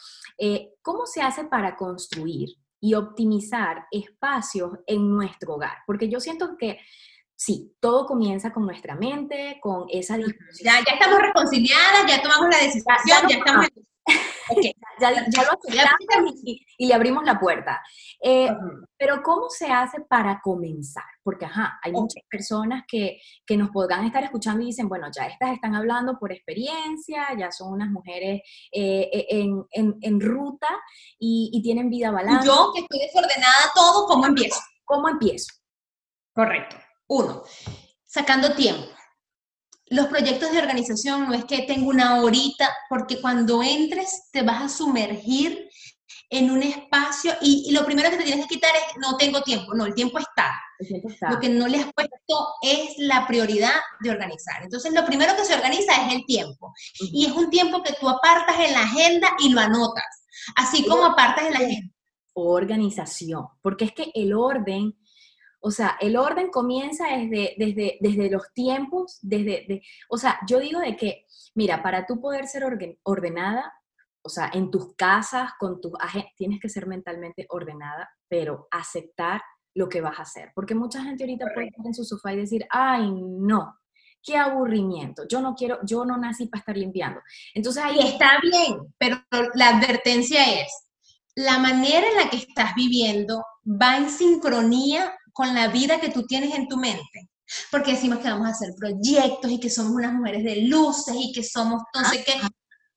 ¿cómo 0.82 1.06
se 1.06 1.22
hace 1.22 1.46
para 1.46 1.78
construir 1.78 2.50
y 2.82 2.94
optimizar 2.94 3.86
espacios 3.92 4.72
en 4.88 5.10
nuestro 5.10 5.56
hogar? 5.56 5.78
Porque 5.86 6.10
yo 6.10 6.20
siento 6.20 6.58
que 6.58 6.80
sí, 7.40 7.74
todo 7.80 8.06
comienza 8.06 8.52
con 8.52 8.66
nuestra 8.66 8.96
mente, 8.96 9.60
con 9.62 9.86
esa 9.90 10.18
disposición. 10.18 10.76
Ya, 10.76 10.84
ya 10.86 10.94
estamos 10.98 11.22
reconciliadas, 11.22 12.06
ya 12.06 12.22
tomamos 12.22 12.50
la 12.50 12.58
decisión, 12.58 12.96
ya, 13.08 13.38
estamos... 13.38 13.68
ya, 15.00 15.12
lo 15.12 15.18
aceptamos 15.22 16.34
y, 16.44 16.66
le 16.86 16.94
abrimos 16.94 17.24
la 17.24 17.40
puerta. 17.40 17.82
Eh, 18.22 18.50
pero 18.98 19.24
¿cómo 19.24 19.50
se 19.50 19.68
hace 19.68 20.02
para 20.02 20.42
comenzar? 20.44 21.06
Porque, 21.24 21.46
ajá, 21.46 21.80
hay 21.82 21.94
muchas 21.94 22.24
personas 22.30 22.84
que, 22.86 23.22
que, 23.46 23.56
nos 23.56 23.70
podrán 23.70 24.04
estar 24.06 24.22
escuchando 24.22 24.62
y 24.62 24.68
dicen, 24.68 24.90
bueno, 24.90 25.08
ya 25.16 25.26
estas 25.28 25.54
están 25.54 25.76
hablando 25.76 26.20
por 26.20 26.34
experiencia, 26.34 27.28
ya 27.38 27.54
son 27.54 27.72
unas 27.72 27.90
mujeres 27.90 28.42
eh, 28.74 29.10
eh, 29.14 29.26
en, 29.30 29.64
en, 29.72 29.96
en, 30.02 30.20
ruta 30.20 30.68
y, 31.18 31.52
y, 31.54 31.62
tienen 31.62 31.90
vida 31.90 32.12
balance. 32.12 32.46
Yo, 32.46 32.74
que 32.76 32.82
estoy 32.82 33.00
desordenada 33.00 33.72
todo, 33.74 34.08
¿cómo 34.08 34.26
empiezo? 34.26 34.60
¿Cómo 34.84 35.08
empiezo? 35.08 35.54
Correcto. 36.34 36.76
Uno, 37.10 37.44
sacando 38.06 38.54
tiempo. 38.54 38.88
Los 39.88 40.08
proyectos 40.08 40.52
de 40.52 40.60
organización 40.60 41.28
no 41.28 41.34
es 41.34 41.46
que 41.46 41.64
tengo 41.64 41.90
una 41.90 42.22
horita, 42.22 42.70
porque 42.88 43.20
cuando 43.20 43.64
entres 43.64 44.30
te 44.32 44.44
vas 44.44 44.62
a 44.62 44.70
sumergir 44.70 45.68
en 46.30 46.52
un 46.52 46.62
espacio 46.62 47.34
y, 47.42 47.72
lo 47.72 47.84
primero 47.84 48.12
que 48.12 48.18
te 48.18 48.24
tienes 48.24 48.46
que 48.46 48.56
quitar 48.56 48.72
es 48.76 48.98
no 48.98 49.18
tengo 49.18 49.42
tiempo, 49.42 49.74
no, 49.74 49.86
el 49.86 49.96
tiempo 49.96 50.20
está. 50.20 50.54
Lo 51.30 51.40
que 51.40 51.50
no 51.50 51.68
le 51.68 51.80
has 51.80 51.92
puesto 51.94 52.54
es 52.62 52.94
la 53.00 53.26
prioridad 53.28 53.74
de 54.02 54.12
organizar. 54.12 54.62
Entonces, 54.62 54.94
lo 54.94 55.04
primero 55.04 55.36
que 55.36 55.46
se 55.46 55.56
organiza 55.56 56.06
es 56.06 56.14
el 56.14 56.26
tiempo. 56.26 56.72
Y 57.00 57.26
es 57.26 57.32
un 57.32 57.50
tiempo 57.50 57.82
que 57.82 57.94
tú 58.00 58.08
apartas 58.08 58.56
en 58.60 58.74
la 58.74 58.84
agenda 58.84 59.30
y 59.40 59.50
lo 59.50 59.60
anotas, 59.60 60.06
así 60.56 60.86
como 60.86 61.06
apartas 61.06 61.48
en 61.48 61.54
la 61.54 61.60
agenda. 61.60 61.94
Organización, 62.34 63.48
porque 63.64 63.86
es 63.86 63.92
que 63.94 64.12
el 64.14 64.34
orden, 64.34 64.94
o 65.62 65.72
sea, 65.72 65.98
el 66.00 66.18
orden 66.18 66.50
comienza 66.50 67.08
desde, 67.08 67.56
desde, 67.58 67.98
desde 68.00 68.30
los 68.30 68.54
tiempos, 68.54 69.20
desde, 69.22 69.82
o 70.10 70.18
sea, 70.18 70.40
yo 70.48 70.60
digo 70.60 70.80
de 70.80 70.96
que, 70.96 71.26
mira, 71.56 71.84
para 71.84 72.06
tú 72.06 72.22
poder 72.22 72.48
ser 72.48 72.64
ordenada, 73.04 73.74
o 74.22 74.30
sea, 74.30 74.50
en 74.54 74.72
tus 74.72 74.96
casas, 74.96 75.52
con 75.60 75.82
tus 75.82 75.94
tienes 76.36 76.60
que 76.60 76.70
ser 76.70 76.88
mentalmente 76.88 77.46
ordenada, 77.50 78.10
pero 78.28 78.68
aceptar 78.72 79.42
lo 79.76 79.88
que 79.88 80.02
vas 80.02 80.20
a 80.20 80.24
hacer. 80.24 80.52
Porque 80.56 80.76
mucha 80.76 81.02
gente 81.04 81.24
ahorita 81.24 81.48
puede 81.54 81.68
estar 81.68 81.86
en 81.86 81.94
su 81.94 82.04
sofá 82.04 82.34
y 82.34 82.38
decir, 82.38 82.66
ay, 82.70 83.12
no, 83.12 83.78
qué 84.24 84.38
aburrimiento, 84.38 85.24
yo 85.28 85.42
no 85.42 85.56
quiero, 85.56 85.80
yo 85.84 86.06
no 86.06 86.18
nací 86.18 86.48
para 86.48 86.60
estar 86.60 86.78
limpiando. 86.78 87.22
Entonces 87.54 87.84
ahí 87.84 88.00
está 88.00 88.40
bien, 88.42 88.94
pero 88.98 89.18
la 89.56 89.70
advertencia 89.70 90.62
es, 90.62 90.68
la 91.36 91.58
manera 91.58 92.06
en 92.08 92.16
la 92.18 92.30
que 92.30 92.38
estás 92.38 92.76
viviendo 92.76 93.46
va 93.66 93.98
en 93.98 94.10
sincronía 94.10 95.16
con 95.40 95.56
la 95.56 95.70
vida 95.70 96.02
que 96.02 96.10
tú 96.10 96.28
tienes 96.28 96.54
en 96.54 96.68
tu 96.68 96.76
mente. 96.76 97.30
Porque 97.72 97.94
decimos 97.94 98.20
que 98.20 98.30
vamos 98.30 98.46
a 98.46 98.52
hacer 98.52 98.74
proyectos 98.78 99.50
y 99.50 99.58
que 99.58 99.70
somos 99.70 99.94
unas 99.94 100.12
mujeres 100.12 100.44
de 100.44 100.64
luces 100.64 101.16
y 101.18 101.32
que 101.32 101.44
somos 101.44 101.82
no 101.94 102.10
sé 102.10 102.26
qué 102.26 102.34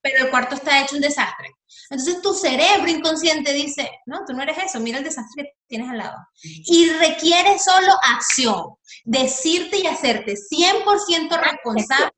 pero 0.00 0.24
el 0.24 0.30
cuarto 0.30 0.56
está 0.56 0.82
hecho 0.82 0.96
un 0.96 1.02
desastre. 1.02 1.48
Entonces 1.88 2.20
tu 2.20 2.34
cerebro 2.34 2.90
inconsciente 2.90 3.52
dice, 3.52 3.88
no, 4.06 4.24
tú 4.26 4.32
no 4.32 4.42
eres 4.42 4.58
eso, 4.58 4.80
mira 4.80 4.98
el 4.98 5.04
desastre 5.04 5.44
que 5.44 5.50
tienes 5.68 5.88
al 5.88 5.98
lado. 5.98 6.16
Y 6.42 6.90
requiere 6.90 7.56
solo 7.60 7.92
acción, 8.12 8.74
decirte 9.04 9.78
y 9.78 9.86
hacerte 9.86 10.34
100% 10.34 11.40
responsable. 11.40 12.10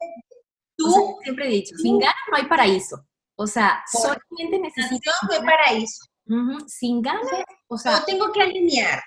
Tú, 0.74 1.18
siempre 1.22 1.48
he 1.48 1.50
dicho, 1.50 1.76
sin 1.76 1.98
ganas 1.98 2.16
no 2.30 2.38
hay 2.38 2.46
paraíso. 2.46 3.04
O 3.36 3.46
sea, 3.46 3.84
solamente 3.92 4.58
necesito... 4.58 5.10
No 5.28 5.34
hay 5.34 5.44
paraíso. 5.44 6.06
Sin 6.66 7.02
ganas, 7.02 7.26
o 7.68 7.76
sea... 7.76 7.98
Yo 7.98 8.04
tengo 8.06 8.32
que 8.32 8.40
alinear 8.40 9.02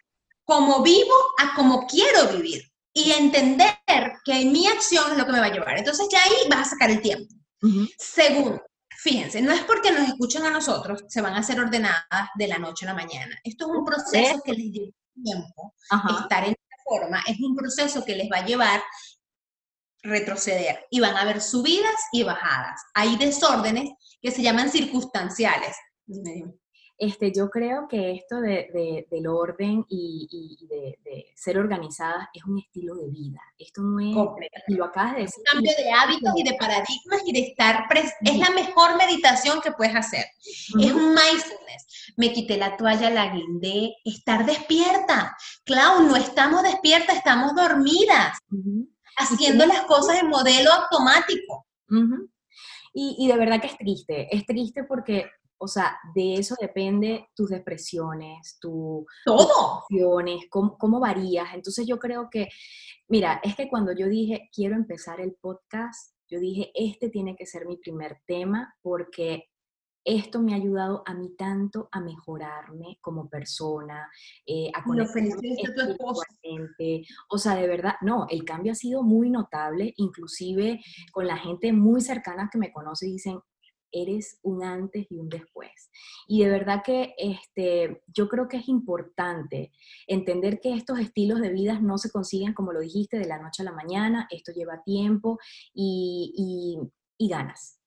como 0.47 0.81
vivo 0.81 1.13
a 1.37 1.53
como 1.55 1.85
quiero 1.85 2.29
vivir 2.31 2.63
y 2.93 3.11
entender 3.11 3.75
que 4.23 4.45
mi 4.45 4.65
acción 4.65 5.11
es 5.11 5.17
lo 5.17 5.25
que 5.25 5.33
me 5.33 5.41
va 5.41 5.47
a 5.47 5.51
llevar. 5.51 5.77
Entonces 5.77 6.07
ya 6.09 6.23
ahí 6.23 6.49
vas 6.49 6.67
a 6.67 6.69
sacar 6.71 6.89
el 6.89 7.01
tiempo. 7.01 7.35
Segundo, 7.99 8.61
fíjense, 8.89 9.41
no 9.41 9.51
es 9.51 9.61
porque 9.63 9.91
nos 9.91 10.07
escuchen 10.07 10.45
a 10.45 10.49
nosotros, 10.49 11.03
se 11.09 11.21
van 11.21 11.33
a 11.33 11.39
hacer 11.39 11.59
ordenadas 11.59 12.29
de 12.35 12.47
la 12.47 12.57
noche 12.59 12.85
a 12.85 12.93
la 12.93 12.95
mañana. 12.95 13.37
Esto 13.43 13.65
es 13.65 13.77
un 13.77 13.83
proceso 13.83 14.41
que 14.43 14.53
les 14.53 14.71
lleva 14.71 14.91
tiempo 15.21 15.75
estar 16.21 16.43
en 16.45 16.51
esta 16.51 16.83
forma, 16.85 17.21
es 17.27 17.39
un 17.41 17.55
proceso 17.55 18.05
que 18.05 18.15
les 18.15 18.29
va 18.31 18.37
a 18.37 18.45
llevar 18.45 18.81
retroceder 20.01 20.85
y 20.89 21.01
van 21.01 21.17
a 21.17 21.21
haber 21.21 21.41
subidas 21.41 21.95
y 22.13 22.23
bajadas. 22.23 22.79
Hay 22.93 23.17
desórdenes 23.17 23.89
que 24.21 24.31
se 24.31 24.41
llaman 24.41 24.71
circunstanciales. 24.71 25.75
Este, 26.99 27.31
yo 27.31 27.47
creo 27.51 27.87
que 27.87 28.13
esto 28.13 28.41
de, 28.41 29.05
del 29.11 29.27
orden 29.27 29.85
y, 29.87 30.57
de, 30.67 30.97
ser 31.35 31.59
organizada 31.59 32.29
es 32.33 32.43
un 32.43 32.57
estilo 32.57 32.95
de 32.95 33.07
vida. 33.09 33.39
Esto 33.59 33.83
no 33.83 33.99
es, 33.99 34.15
y 34.67 34.73
lo 34.73 34.85
acabas 34.85 35.15
de 35.15 35.21
decir. 35.21 35.37
Un 35.37 35.43
cambio 35.53 35.73
de 35.77 35.91
hábitos 35.91 36.33
y 36.35 36.43
de 36.43 36.53
paradigmas 36.55 37.21
y 37.25 37.33
de 37.33 37.39
estar, 37.41 37.85
es 37.93 38.37
la 38.37 38.49
mejor 38.49 38.97
meditación 38.97 39.61
que 39.61 39.71
puedes 39.71 39.95
hacer. 39.95 40.25
Es 40.43 40.91
un 40.91 41.09
mindfulness. 41.09 42.13
Me 42.17 42.33
quité 42.33 42.57
la 42.57 42.75
toalla, 42.75 43.11
la 43.11 43.31
guindé, 43.31 43.93
estar 44.03 44.43
despierta. 44.43 45.37
Clau, 45.65 46.01
no 46.01 46.15
estamos 46.15 46.63
despiertas, 46.63 47.17
estamos 47.17 47.53
dormidas, 47.53 48.39
haciendo 49.17 49.67
las 49.67 49.81
cosas 49.81 50.19
en 50.19 50.29
modelo 50.29 50.71
automático. 50.73 51.67
y, 52.91 53.17
y 53.19 53.27
de 53.27 53.37
verdad 53.37 53.61
que 53.61 53.67
es 53.67 53.77
triste, 53.77 54.35
es 54.35 54.47
triste 54.47 54.83
porque 54.83 55.29
o 55.59 55.67
sea, 55.67 55.97
de 56.13 56.35
eso 56.35 56.55
depende 56.59 57.29
tus 57.35 57.49
depresiones, 57.49 58.57
tu, 58.59 59.05
todo, 59.25 59.83
cómo, 60.49 60.77
cómo 60.77 60.99
varías. 60.99 61.53
Entonces 61.53 61.85
yo 61.87 61.97
creo 61.99 62.29
que, 62.29 62.49
mira, 63.07 63.39
es 63.43 63.55
que 63.55 63.69
cuando 63.69 63.93
yo 63.93 64.07
dije 64.07 64.49
quiero 64.53 64.75
empezar 64.75 65.19
el 65.19 65.35
podcast, 65.41 66.15
yo 66.29 66.39
dije 66.39 66.71
este 66.75 67.09
tiene 67.09 67.35
que 67.35 67.45
ser 67.45 67.65
mi 67.65 67.77
primer 67.77 68.17
tema 68.25 68.75
porque 68.81 69.45
esto 70.07 70.41
me 70.41 70.53
ha 70.53 70.55
ayudado 70.55 71.03
a 71.05 71.13
mí 71.13 71.35
tanto 71.37 71.89
a 71.91 71.99
mejorarme 71.99 72.97
como 73.01 73.29
persona, 73.29 74.09
eh, 74.45 74.71
a 74.73 74.81
conectarme 74.81 75.29
espiritualmente. 75.29 77.05
O 77.29 77.37
sea, 77.37 77.55
de 77.55 77.67
verdad, 77.67 77.95
no, 78.01 78.25
el 78.29 78.45
cambio 78.45 78.71
ha 78.71 78.75
sido 78.75 79.03
muy 79.03 79.29
notable, 79.29 79.93
inclusive 79.97 80.79
con 81.11 81.27
la 81.27 81.35
gente 81.35 81.73
muy 81.73 81.99
cercana 81.99 82.49
que 82.49 82.57
me 82.57 82.71
conoce 82.71 83.05
dicen, 83.05 83.37
eres 83.91 84.39
un 84.41 84.63
antes 84.63 85.07
y 85.09 85.17
un 85.17 85.29
después. 85.29 85.89
Y 86.27 86.43
de 86.43 86.49
verdad 86.49 86.83
que 86.83 87.15
este, 87.17 88.03
yo 88.07 88.27
creo 88.27 88.47
que 88.47 88.57
es 88.57 88.67
importante 88.67 89.71
entender 90.07 90.59
que 90.59 90.73
estos 90.73 90.99
estilos 90.99 91.41
de 91.41 91.49
vida 91.49 91.79
no 91.79 91.97
se 91.97 92.11
consiguen, 92.11 92.53
como 92.53 92.73
lo 92.73 92.79
dijiste, 92.79 93.17
de 93.17 93.27
la 93.27 93.39
noche 93.39 93.63
a 93.63 93.65
la 93.65 93.71
mañana, 93.71 94.27
esto 94.31 94.51
lleva 94.51 94.83
tiempo 94.83 95.39
y, 95.73 96.87
y, 97.17 97.27
ganas. 97.27 97.79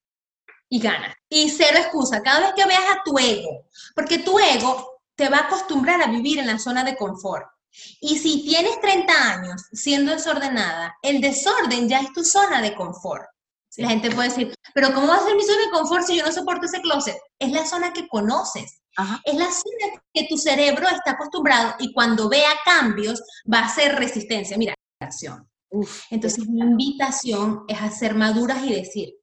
Y 0.68 0.80
ganas. 0.80 1.14
Y 1.28 1.48
cero 1.50 1.78
excusa, 1.78 2.22
cada 2.22 2.40
vez 2.40 2.52
que 2.54 2.66
veas 2.66 2.84
a 2.90 3.02
tu 3.04 3.18
ego, 3.18 3.66
porque 3.94 4.18
tu 4.18 4.38
ego 4.38 5.02
te 5.14 5.28
va 5.28 5.38
a 5.38 5.46
acostumbrar 5.46 6.00
a 6.02 6.10
vivir 6.10 6.38
en 6.38 6.46
la 6.46 6.58
zona 6.58 6.84
de 6.84 6.96
confort. 6.96 7.46
Y 8.00 8.18
si 8.18 8.42
tienes 8.42 8.80
30 8.80 9.12
años 9.12 9.62
siendo 9.72 10.12
desordenada, 10.12 10.96
el 11.02 11.20
desorden 11.20 11.88
ya 11.88 12.00
es 12.00 12.12
tu 12.12 12.24
zona 12.24 12.60
de 12.60 12.74
confort. 12.74 13.26
La 13.76 13.88
gente 13.88 14.10
puede 14.10 14.28
decir, 14.28 14.54
pero 14.74 14.92
¿cómo 14.92 15.08
va 15.08 15.16
a 15.16 15.24
ser 15.24 15.34
mi 15.36 15.42
zona 15.42 15.60
de 15.60 15.70
confort 15.70 16.04
si 16.04 16.16
yo 16.16 16.24
no 16.24 16.32
soporto 16.32 16.66
ese 16.66 16.80
closet? 16.80 17.16
Es 17.38 17.52
la 17.52 17.64
zona 17.64 17.92
que 17.92 18.08
conoces. 18.08 18.82
Es 19.24 19.34
la 19.34 19.50
zona 19.50 20.00
que 20.12 20.26
tu 20.28 20.36
cerebro 20.36 20.86
está 20.88 21.12
acostumbrado 21.12 21.74
y 21.78 21.92
cuando 21.92 22.28
vea 22.28 22.50
cambios 22.64 23.22
va 23.52 23.60
a 23.60 23.66
hacer 23.66 23.96
resistencia. 23.96 24.58
Mira, 24.58 24.74
acción. 25.00 25.48
Entonces, 26.10 26.46
mi 26.48 26.60
invitación 26.60 27.64
es 27.68 27.80
a 27.80 27.90
ser 27.90 28.14
maduras 28.14 28.62
y 28.64 28.74
decir, 28.74 29.14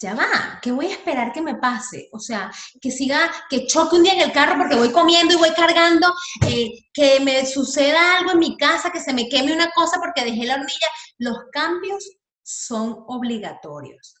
ya 0.00 0.14
va, 0.14 0.58
¿qué 0.60 0.72
voy 0.72 0.86
a 0.86 0.92
esperar 0.92 1.32
que 1.32 1.40
me 1.40 1.54
pase? 1.54 2.08
O 2.12 2.18
sea, 2.18 2.50
que 2.80 2.90
siga, 2.90 3.30
que 3.48 3.66
choque 3.66 3.96
un 3.96 4.02
día 4.02 4.14
en 4.14 4.22
el 4.22 4.32
carro 4.32 4.58
porque 4.58 4.74
voy 4.74 4.90
comiendo 4.90 5.34
y 5.34 5.36
voy 5.36 5.52
cargando, 5.52 6.12
eh, 6.46 6.70
que 6.92 7.20
me 7.20 7.46
suceda 7.46 8.18
algo 8.18 8.32
en 8.32 8.40
mi 8.40 8.56
casa, 8.56 8.90
que 8.90 9.00
se 9.00 9.14
me 9.14 9.28
queme 9.28 9.52
una 9.52 9.70
cosa 9.70 10.00
porque 10.00 10.24
dejé 10.24 10.44
la 10.44 10.54
hornilla. 10.54 10.88
Los 11.18 11.36
cambios 11.52 12.04
son 12.42 13.04
obligatorios. 13.08 14.14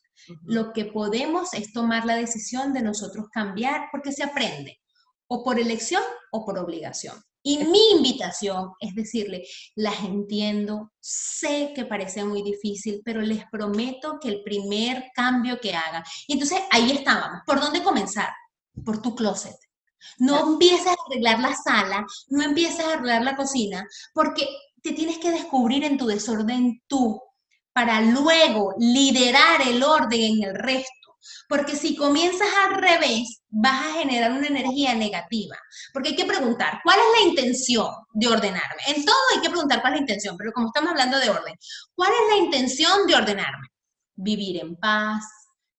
Lo 0.44 0.72
que 0.72 0.84
podemos 0.84 1.52
es 1.54 1.72
tomar 1.72 2.04
la 2.04 2.16
decisión 2.16 2.72
de 2.72 2.82
nosotros 2.82 3.26
cambiar 3.32 3.88
porque 3.90 4.12
se 4.12 4.22
aprende, 4.22 4.78
o 5.26 5.42
por 5.42 5.58
elección 5.58 6.02
o 6.30 6.44
por 6.44 6.58
obligación. 6.58 7.16
Y 7.44 7.58
mi 7.58 7.90
invitación 7.96 8.70
es 8.78 8.94
decirle, 8.94 9.44
las 9.74 10.00
entiendo, 10.04 10.92
sé 11.00 11.72
que 11.74 11.84
parece 11.84 12.24
muy 12.24 12.42
difícil, 12.42 13.02
pero 13.04 13.20
les 13.20 13.44
prometo 13.50 14.20
que 14.20 14.28
el 14.28 14.42
primer 14.44 15.10
cambio 15.12 15.58
que 15.60 15.74
haga. 15.74 16.04
Y 16.28 16.34
entonces 16.34 16.60
ahí 16.70 16.92
estábamos. 16.92 17.40
¿Por 17.44 17.60
dónde 17.60 17.82
comenzar? 17.82 18.28
Por 18.84 19.02
tu 19.02 19.16
closet. 19.16 19.56
No 20.18 20.52
empieces 20.52 20.86
a 20.86 20.96
arreglar 21.06 21.40
la 21.40 21.54
sala, 21.54 22.06
no 22.28 22.44
empieces 22.44 22.84
a 22.84 22.92
arreglar 22.92 23.22
la 23.22 23.36
cocina, 23.36 23.86
porque 24.14 24.46
te 24.82 24.92
tienes 24.92 25.18
que 25.18 25.30
descubrir 25.30 25.84
en 25.84 25.98
tu 25.98 26.06
desorden 26.06 26.80
tú, 26.86 27.20
para 27.72 28.00
luego 28.00 28.74
liderar 28.78 29.66
el 29.66 29.82
orden 29.82 30.20
en 30.20 30.42
el 30.44 30.54
resto. 30.54 30.90
Porque 31.48 31.76
si 31.76 31.94
comienzas 31.96 32.48
al 32.64 32.74
revés, 32.74 33.42
vas 33.48 33.80
a 33.80 33.92
generar 34.00 34.32
una 34.32 34.48
energía 34.48 34.94
negativa. 34.94 35.56
Porque 35.92 36.10
hay 36.10 36.16
que 36.16 36.24
preguntar, 36.24 36.80
¿cuál 36.82 36.98
es 36.98 37.20
la 37.20 37.28
intención 37.28 37.88
de 38.12 38.28
ordenarme? 38.28 38.82
En 38.88 39.04
todo 39.04 39.16
hay 39.34 39.40
que 39.40 39.50
preguntar 39.50 39.80
cuál 39.80 39.94
es 39.94 40.00
la 40.00 40.06
intención, 40.06 40.36
pero 40.36 40.52
como 40.52 40.68
estamos 40.68 40.90
hablando 40.90 41.18
de 41.18 41.30
orden, 41.30 41.54
¿cuál 41.94 42.10
es 42.12 42.36
la 42.36 42.44
intención 42.44 43.06
de 43.06 43.14
ordenarme? 43.14 43.68
Vivir 44.14 44.60
en 44.60 44.76
paz, 44.76 45.24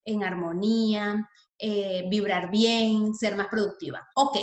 en 0.05 0.23
armonía, 0.23 1.29
eh, 1.57 2.05
vibrar 2.09 2.49
bien, 2.49 3.13
ser 3.13 3.35
más 3.35 3.47
productiva. 3.47 4.07
Ok, 4.15 4.37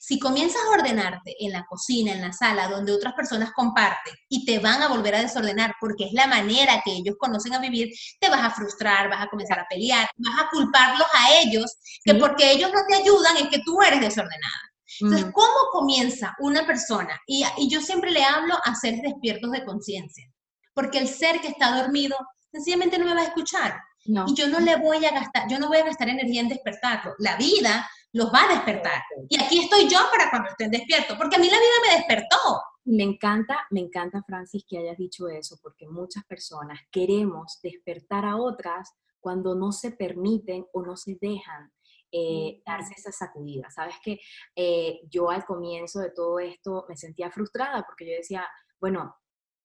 si 0.00 0.18
comienzas 0.18 0.60
a 0.66 0.70
ordenarte 0.70 1.34
en 1.38 1.52
la 1.52 1.64
cocina, 1.64 2.12
en 2.12 2.20
la 2.20 2.32
sala, 2.32 2.68
donde 2.68 2.92
otras 2.92 3.14
personas 3.14 3.52
comparten 3.52 4.14
y 4.28 4.44
te 4.44 4.58
van 4.58 4.82
a 4.82 4.88
volver 4.88 5.14
a 5.14 5.22
desordenar 5.22 5.74
porque 5.80 6.04
es 6.04 6.12
la 6.12 6.26
manera 6.26 6.82
que 6.84 6.92
ellos 6.92 7.16
conocen 7.18 7.54
a 7.54 7.58
vivir, 7.58 7.92
te 8.20 8.28
vas 8.28 8.42
a 8.42 8.50
frustrar, 8.50 9.08
vas 9.08 9.22
a 9.24 9.28
comenzar 9.28 9.58
a 9.58 9.66
pelear, 9.68 10.08
vas 10.16 10.40
a 10.40 10.48
culparlos 10.50 11.06
a 11.12 11.40
ellos, 11.42 11.76
que 12.04 12.14
porque 12.14 12.52
ellos 12.52 12.70
no 12.72 12.80
te 12.88 12.96
ayudan 12.96 13.36
es 13.36 13.48
que 13.48 13.60
tú 13.64 13.80
eres 13.82 14.00
desordenada. 14.00 14.72
Entonces, 15.00 15.30
¿cómo 15.34 15.70
comienza 15.72 16.34
una 16.38 16.66
persona? 16.66 17.20
Y, 17.26 17.44
y 17.58 17.68
yo 17.68 17.82
siempre 17.82 18.10
le 18.10 18.24
hablo 18.24 18.54
a 18.64 18.74
seres 18.74 19.02
despiertos 19.02 19.50
de 19.50 19.64
conciencia. 19.64 20.24
porque 20.72 20.98
el 20.98 21.08
ser 21.08 21.40
que 21.40 21.48
está 21.48 21.74
dormido 21.82 22.16
sencillamente 22.52 22.98
no 22.98 23.06
me 23.06 23.14
va 23.14 23.22
a 23.22 23.24
escuchar. 23.24 23.80
Y 24.04 24.34
yo 24.34 24.46
no 24.48 24.60
le 24.60 24.76
voy 24.76 25.04
a 25.04 25.10
gastar, 25.10 25.48
yo 25.48 25.58
no 25.58 25.66
voy 25.68 25.78
a 25.78 25.84
gastar 25.84 26.08
energía 26.08 26.40
en 26.40 26.48
despertarlo. 26.48 27.14
La 27.18 27.36
vida 27.36 27.90
los 28.16 28.32
va 28.32 28.44
a 28.44 28.54
despertar. 28.54 29.02
Y 29.28 29.42
aquí 29.42 29.58
estoy 29.60 29.88
yo 29.88 29.98
para 30.10 30.30
cuando 30.30 30.48
estén 30.48 30.70
despiertos, 30.70 31.18
porque 31.18 31.36
a 31.36 31.38
mí 31.38 31.50
la 31.50 31.58
vida 31.58 31.86
me 31.86 31.96
despertó. 31.98 32.62
Me 32.84 33.02
encanta, 33.02 33.66
me 33.70 33.80
encanta, 33.80 34.22
Francis, 34.22 34.64
que 34.66 34.78
hayas 34.78 34.96
dicho 34.96 35.28
eso, 35.28 35.58
porque 35.62 35.86
muchas 35.86 36.24
personas 36.24 36.80
queremos 36.90 37.58
despertar 37.62 38.24
a 38.24 38.36
otras 38.36 38.90
cuando 39.20 39.54
no 39.54 39.70
se 39.70 39.90
permiten 39.90 40.64
o 40.72 40.82
no 40.82 40.96
se 40.96 41.18
dejan 41.20 41.70
eh, 42.10 42.62
darse 42.64 42.94
esa 42.96 43.12
sacudida. 43.12 43.70
Sabes 43.70 43.96
que 44.02 44.18
eh, 44.54 45.00
yo 45.10 45.28
al 45.28 45.44
comienzo 45.44 46.00
de 46.00 46.10
todo 46.10 46.38
esto 46.38 46.86
me 46.88 46.96
sentía 46.96 47.30
frustrada 47.30 47.84
porque 47.84 48.06
yo 48.06 48.12
decía, 48.12 48.46
bueno, 48.80 49.14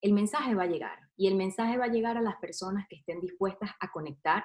el 0.02 0.14
mensaje 0.14 0.56
va 0.56 0.64
a 0.64 0.68
llegar 0.68 0.98
y 1.16 1.28
el 1.28 1.36
mensaje 1.36 1.78
va 1.78 1.86
a 1.86 1.92
llegar 1.92 2.18
a 2.18 2.22
las 2.22 2.36
personas 2.38 2.86
que 2.90 2.96
estén 2.98 3.22
dispuestas 3.22 3.72
a 3.80 3.92
conectar. 3.92 4.44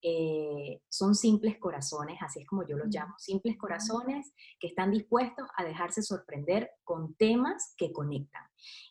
Eh, 0.00 0.80
son 0.88 1.14
simples 1.14 1.58
corazones, 1.58 2.18
así 2.20 2.40
es 2.40 2.46
como 2.46 2.66
yo 2.66 2.76
los 2.76 2.88
llamo, 2.88 3.14
simples 3.18 3.58
corazones 3.58 4.32
que 4.60 4.68
están 4.68 4.92
dispuestos 4.92 5.48
a 5.56 5.64
dejarse 5.64 6.02
sorprender 6.02 6.70
con 6.84 7.14
temas 7.14 7.74
que 7.76 7.92
conectan. 7.92 8.44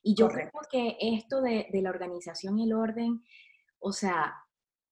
Y 0.04 0.16
yo 0.16 0.28
creo 0.28 0.52
que 0.70 0.98
esto 1.00 1.42
de, 1.42 1.68
de 1.72 1.82
la 1.82 1.90
organización 1.92 2.60
y 2.60 2.66
el 2.66 2.74
orden, 2.74 3.24
o 3.80 3.94
sea, 3.94 4.36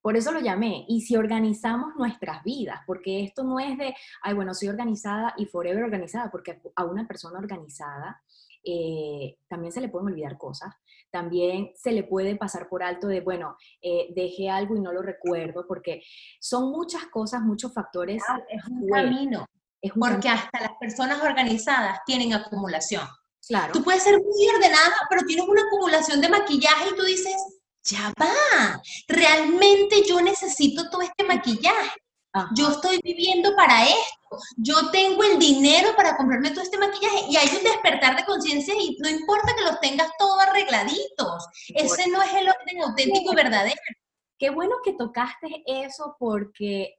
por 0.06 0.16
eso 0.16 0.32
lo 0.32 0.40
llamé. 0.40 0.86
Y 0.88 1.02
si 1.02 1.16
organizamos 1.16 1.96
nuestras 1.98 2.44
vidas, 2.44 2.80
porque 2.86 3.24
esto 3.24 3.44
no 3.44 3.60
es 3.60 3.76
de, 3.76 3.96
ay, 4.22 4.36
bueno, 4.36 4.54
soy 4.54 4.68
organizada 4.68 5.34
y 5.36 5.48
forever 5.48 5.84
organizada, 5.84 6.30
porque 6.30 6.62
a 6.76 6.86
una 6.86 7.08
persona 7.08 7.40
organizada 7.40 8.22
eh, 8.64 9.38
también 9.48 9.72
se 9.72 9.82
le 9.82 9.90
pueden 9.90 10.10
olvidar 10.10 10.38
cosas, 10.38 10.76
también 11.16 11.72
se 11.78 11.94
le 11.94 12.04
puede 12.04 12.36
pasar 12.36 12.68
por 12.68 12.84
alto 12.84 13.08
de, 13.08 13.22
bueno, 13.22 13.56
eh, 13.82 14.08
dejé 14.14 14.50
algo 14.50 14.76
y 14.76 14.82
no 14.82 14.92
lo 14.92 15.02
recuerdo, 15.02 15.66
porque 15.66 16.04
son 16.42 16.72
muchas 16.72 17.06
cosas, 17.06 17.40
muchos 17.42 17.74
factores. 17.74 18.22
es 18.50 18.68
un 18.68 18.90
camino, 18.90 19.46
es 19.82 19.94
porque 19.98 20.28
hasta 20.28 20.60
las 20.60 20.74
personas 20.78 21.24
organizadas 21.24 22.00
tienen 22.06 22.34
acumulación. 22.34 23.08
Claro. 23.48 23.72
Tú 23.72 23.82
puedes 23.82 24.04
ser 24.04 24.16
muy 24.16 24.48
ordenada, 24.58 24.94
pero 25.10 25.22
tienes 25.26 25.48
una 25.48 25.62
acumulación 25.62 26.20
de 26.20 26.28
maquillaje 26.28 26.90
y 26.92 26.98
tú 26.98 27.04
dices, 27.04 27.34
ya 27.84 28.12
va, 28.20 28.82
realmente 29.08 30.04
yo 30.06 30.20
necesito 30.20 30.90
todo 30.90 31.02
este 31.02 31.24
maquillaje. 31.24 31.98
Yo 32.56 32.70
estoy 32.70 33.00
viviendo 33.04 33.56
para 33.56 33.84
esto. 33.84 34.38
Yo 34.58 34.92
tengo 34.92 35.24
el 35.24 35.40
dinero 35.40 35.90
para 35.96 36.18
comprarme 36.18 36.52
todo 36.52 36.62
este 36.62 36.78
maquillaje 36.78 37.26
y 37.30 37.38
hay 37.38 37.48
un 37.56 37.64
despertar 37.64 38.18
de 38.18 38.26
conciencia 38.26 38.74
y 38.76 38.98
no 39.00 39.10
importa 39.10 39.54
que 39.56 39.64
los 39.64 39.80
tengas 39.80 40.10
todos 40.20 40.40
arregladitos. 40.42 41.48
Ese 41.74 42.10
no 42.10 42.22
es 42.22 42.34
el 42.34 42.50
orden 42.50 42.84
auténtico 42.84 43.32
y 43.32 43.36
verdadero. 43.36 43.82
Qué 44.38 44.50
bueno 44.50 44.76
que 44.84 44.94
tocaste 44.94 45.64
eso 45.66 46.18
porque 46.20 46.96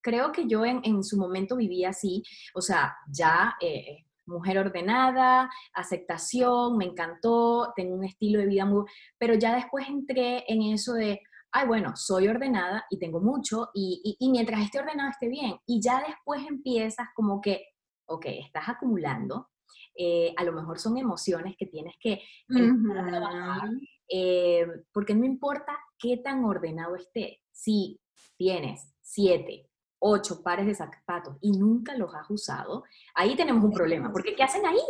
creo 0.00 0.32
que 0.32 0.48
yo 0.48 0.64
en, 0.64 1.04
su 1.04 1.16
momento 1.16 1.56
vivía 1.56 1.90
así, 1.90 2.22
o 2.54 2.60
sea, 2.60 2.96
ya 3.08 3.54
eh, 3.60 4.06
mujer 4.26 4.58
ordenada, 4.58 5.50
aceptación, 5.74 6.76
me 6.76 6.86
encantó, 6.86 7.72
tengo 7.76 7.94
un 7.94 8.04
estilo 8.04 8.40
de 8.40 8.46
vida 8.46 8.64
muy, 8.64 8.84
pero 9.18 9.34
ya 9.34 9.54
después 9.54 9.86
entré 9.88 10.44
en 10.48 10.62
eso 10.62 10.94
de, 10.94 11.20
ay, 11.52 11.66
bueno, 11.66 11.96
soy 11.96 12.28
ordenada 12.28 12.84
y 12.90 12.98
tengo 12.98 13.20
mucho 13.20 13.70
y, 13.74 14.16
mientras 14.30 14.62
esté 14.62 14.78
ordenado 14.78 15.10
esté 15.10 15.28
bien. 15.28 15.56
Y 15.66 15.80
ya 15.80 16.02
después 16.06 16.46
empiezas 16.46 17.08
como 17.14 17.40
que, 17.40 17.64
ok, 18.06 18.26
estás 18.26 18.68
acumulando, 18.68 19.48
eh, 19.94 20.32
a 20.36 20.44
lo 20.44 20.52
mejor 20.52 20.78
son 20.78 20.96
emociones 20.98 21.56
que 21.58 21.66
tienes 21.66 21.94
que 22.00 22.22
trabajar, 22.48 23.68
eh, 24.08 24.66
porque 24.92 25.14
no 25.14 25.24
importa 25.24 25.76
qué 25.98 26.16
tan 26.18 26.44
ordenado 26.44 26.96
esté, 26.96 27.40
si 27.50 28.00
tienes 28.36 28.94
siete, 29.00 29.68
ocho 30.00 30.42
pares 30.42 30.66
de 30.66 30.74
zapatos 30.74 31.36
y 31.40 31.52
nunca 31.52 31.96
los 31.96 32.14
has 32.14 32.30
usado, 32.30 32.84
ahí 33.14 33.36
tenemos 33.36 33.62
un 33.62 33.72
problema, 33.72 34.10
porque 34.12 34.34
¿qué 34.34 34.42
hacen 34.42 34.64
ahí? 34.64 34.80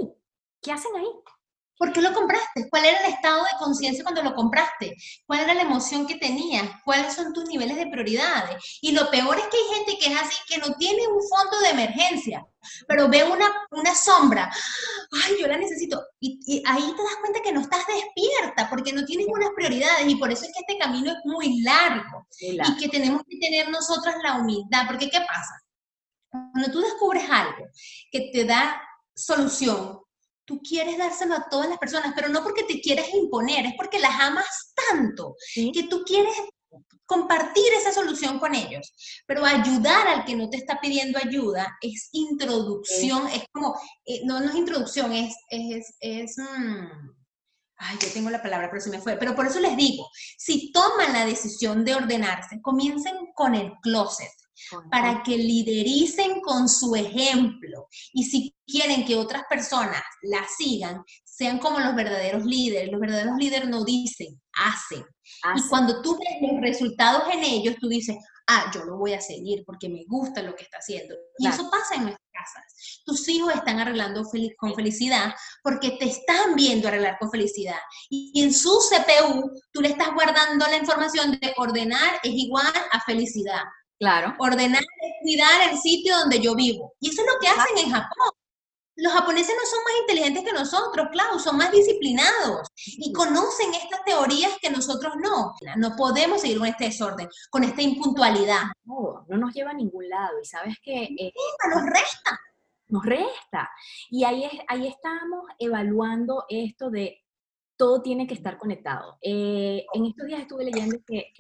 ¿Qué 0.63 0.73
hacen 0.73 0.95
ahí? 0.97 1.09
¿Por 1.81 1.95
qué 1.95 2.03
lo 2.03 2.13
compraste? 2.13 2.69
¿Cuál 2.69 2.85
era 2.85 3.01
el 3.01 3.15
estado 3.15 3.43
de 3.43 3.59
conciencia 3.59 4.05
cuando 4.05 4.23
lo 4.23 4.35
compraste? 4.35 4.95
¿Cuál 5.25 5.41
era 5.41 5.55
la 5.55 5.63
emoción 5.63 6.07
que 6.07 6.17
tenías? 6.17 6.69
¿Cuáles 6.85 7.15
son 7.15 7.33
tus 7.33 7.47
niveles 7.47 7.75
de 7.79 7.87
prioridades? 7.87 8.79
Y 8.83 8.93
lo 8.93 9.11
peor 9.11 9.39
es 9.39 9.45
que 9.47 9.57
hay 9.57 9.79
gente 9.79 9.97
que 9.99 10.13
es 10.13 10.21
así, 10.21 10.37
que 10.47 10.59
no 10.59 10.75
tiene 10.75 11.07
un 11.07 11.27
fondo 11.27 11.59
de 11.61 11.71
emergencia, 11.71 12.47
pero 12.87 13.09
ve 13.09 13.25
una, 13.25 13.51
una 13.71 13.95
sombra. 13.95 14.53
Ay, 15.25 15.37
yo 15.41 15.47
la 15.47 15.57
necesito. 15.57 16.05
Y, 16.21 16.63
ahí 16.67 16.83
te 16.83 17.03
das 17.03 17.17
cuenta 17.23 17.41
que 17.43 17.53
no 17.53 17.63
estás 17.63 17.87
despierta 17.87 18.69
porque 18.69 18.93
no 18.93 19.07
tienes 19.07 19.29
unas 19.31 19.49
prioridades. 19.57 20.07
Y 20.07 20.17
por 20.17 20.31
eso 20.31 20.45
es 20.45 20.53
que 20.53 20.61
este 20.61 20.77
camino 20.79 21.11
es 21.11 21.19
muy 21.25 21.63
largo. 21.63 22.27
Y 22.39 22.77
que 22.77 22.91
tenemos 22.91 23.23
que 23.27 23.39
tener 23.39 23.71
nosotras 23.71 24.17
la 24.23 24.37
humildad. 24.37 24.87
Porque 24.87 25.09
¿qué 25.09 25.21
pasa? 25.21 25.63
Cuando 26.29 26.71
tú 26.71 26.81
descubres 26.83 27.25
algo 27.31 27.65
que 28.13 28.29
te 28.35 28.45
da 28.45 28.83
solución, 29.15 30.00
tú 30.45 30.61
quieres 30.63 30.99
dárselo 30.99 31.35
a 31.35 31.49
todas 31.49 31.69
las 31.69 31.79
personas, 31.79 32.13
pero 32.15 32.29
no 32.29 32.43
porque 32.43 32.65
te 32.65 32.81
quieres 32.81 33.13
imponer, 33.15 33.67
es 33.67 33.75
porque 33.77 33.99
las 33.99 34.19
amas 34.21 34.73
tanto 34.75 35.37
que 35.55 35.85
tú 35.85 36.03
quieres 36.05 36.35
compartir 37.11 37.73
esa 37.75 37.93
solución 37.93 38.39
con 38.39 38.55
ellos. 38.55 38.93
Pero 39.27 39.45
ayudar 39.45 40.07
al 40.07 40.25
que 40.25 40.37
no 40.37 40.49
te 40.49 40.59
está 40.59 40.81
pidiendo 40.81 41.19
ayuda 41.19 41.77
es 41.83 42.09
introducción, 42.13 43.27
es 43.29 43.43
como, 43.53 43.75
eh, 44.05 44.21
no, 44.25 44.39
no 44.39 44.49
es 44.49 44.55
introducción, 44.55 45.13
es, 45.13 45.35
es, 45.49 45.97
es, 45.99 46.39
mm, 46.39 47.11
ay, 47.79 47.99
yo 48.01 48.13
tengo 48.13 48.31
la 48.31 48.41
palabra, 48.41 48.69
pero 48.71 48.81
se 48.81 48.91
me 48.91 49.01
fue. 49.01 49.17
Pero 49.17 49.35
por 49.35 49.47
eso 49.47 49.59
les 49.59 49.77
digo, 49.77 50.09
si 50.39 50.71
toman 50.71 51.13
la 51.13 51.27
decisión 51.27 51.85
de 51.85 51.97
ordenarse, 51.97 52.61
comiencen 52.63 53.17
con 53.35 53.57
el 53.57 53.73
closet 53.83 54.31
para 54.91 55.23
que 55.23 55.37
lidericen 55.37 56.41
con 56.41 56.69
su 56.69 56.95
ejemplo. 56.95 57.89
Y 58.13 58.25
si 58.25 58.55
quieren 58.71 59.05
que 59.05 59.17
otras 59.17 59.43
personas 59.49 60.03
la 60.23 60.47
sigan, 60.57 61.03
sean 61.25 61.59
como 61.59 61.81
los 61.81 61.95
verdaderos 61.95 62.45
líderes. 62.45 62.91
Los 62.93 63.01
verdaderos 63.01 63.37
líderes 63.39 63.69
no 63.69 63.85
dicen, 63.85 64.41
hacen. 64.53 65.05
Y 65.57 65.69
cuando 65.69 66.03
tú 66.03 66.19
ves 66.19 66.51
los 66.51 66.61
resultados 66.61 67.23
en 67.33 67.43
ellos, 67.43 67.77
tú 67.81 67.89
dices, 67.89 68.17
ah, 68.47 68.71
yo 68.75 68.85
lo 68.85 68.99
voy 68.99 69.15
a 69.15 69.21
seguir 69.21 69.65
porque 69.65 69.89
me 69.89 70.05
gusta 70.07 70.43
lo 70.43 70.55
que 70.55 70.65
está 70.65 70.79
haciendo. 70.79 71.15
Y 71.39 71.47
eso 71.47 71.71
pasa 71.71 71.95
en 71.95 72.03
nuestras 72.03 72.29
casas. 72.33 73.03
Tus 73.05 73.29
hijos 73.29 73.55
están 73.55 73.81
arreglando 73.81 74.23
con 74.59 74.75
felicidad 74.75 75.35
porque 75.63 75.93
te 75.93 76.07
están 76.07 76.55
viendo 76.55 76.89
arreglar 76.89 77.17
con 77.19 77.31
felicidad. 77.31 77.79
Y 78.11 78.43
en 78.43 78.53
su 78.53 78.79
CPU, 78.91 79.51
tú 79.73 79.81
le 79.81 79.89
estás 79.89 80.13
guardando 80.15 80.67
la 80.67 80.77
información 80.77 81.39
de 81.41 81.55
ordenar 81.57 82.21
es 82.23 82.33
igual 82.33 82.73
a 82.93 83.01
felicidad. 83.01 83.63
Claro. 84.01 84.35
Ordenar 84.39 84.81
es 84.81 85.13
cuidar 85.23 85.71
el 85.71 85.79
sitio 85.79 86.19
donde 86.19 86.41
yo 86.41 86.55
vivo. 86.55 86.95
Y 87.01 87.11
eso 87.11 87.23
es 87.23 87.29
lo 87.29 87.39
que 87.39 87.49
hacen 87.49 87.79
en 87.85 87.93
Japón. 87.93 88.30
Los 88.97 89.13
japoneses 89.13 89.55
no 89.57 89.67
son 89.67 89.85
más 89.85 89.95
inteligentes 90.01 90.45
que 90.45 90.53
nosotros, 90.53 91.09
claro, 91.13 91.39
son 91.39 91.57
más 91.57 91.71
disciplinados 91.73 92.69
y 92.87 93.13
conocen 93.13 93.73
estas 93.75 94.05
teorías 94.05 94.53
que 94.61 94.71
nosotros 94.71 95.15
no. 95.17 95.55
No 95.77 95.97
podemos 95.97 96.41
seguir 96.41 96.59
con 96.59 96.69
este 96.69 96.85
desorden, 96.85 97.29
con 97.51 97.65
esta 97.65 97.83
impuntualidad. 97.83 98.63
No, 98.85 99.25
no 99.29 99.37
nos 99.39 99.55
lleva 99.55 99.71
a 99.71 99.75
ningún 99.75 100.09
lado. 100.09 100.41
Y 100.43 100.45
sabes 100.45 100.77
que... 100.83 101.05
Eh, 101.05 101.33
nos 101.75 101.87
resta. 101.87 102.41
Nos 102.89 103.05
resta. 103.05 103.71
Y 104.11 104.25
ahí, 104.25 104.45
es, 104.45 104.53
ahí 104.69 104.87
estamos 104.87 105.45
evaluando 105.59 106.45
esto 106.49 106.91
de 106.91 107.25
todo 107.77 108.03
tiene 108.03 108.27
que 108.27 108.35
estar 108.35 108.59
conectado. 108.59 109.17
Eh, 109.23 109.87
en 109.95 110.05
estos 110.05 110.27
días 110.27 110.41
estuve 110.41 110.65
leyendo 110.65 110.99
que 111.07 111.33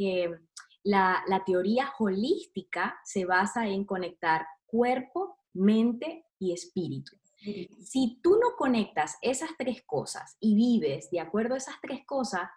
la, 0.83 1.43
teoría 1.45 1.93
holística 1.99 2.99
se 3.05 3.25
basa 3.25 3.67
en 3.67 3.85
conectar 3.85 4.47
cuerpo, 4.67 5.37
mente 5.53 6.25
y 6.39 6.53
espíritu. 6.53 7.17
Si 7.41 8.21
tú 8.23 8.39
no 8.39 8.57
conectas 8.57 9.17
esas 9.23 9.51
tres 9.57 9.83
cosas 9.85 10.37
y 10.41 10.55
vives 10.55 11.11
de 11.11 11.21
acuerdo 11.21 11.55
a 11.55 11.59
esas 11.59 11.81
tres 11.81 12.05
cosas, 12.05 12.51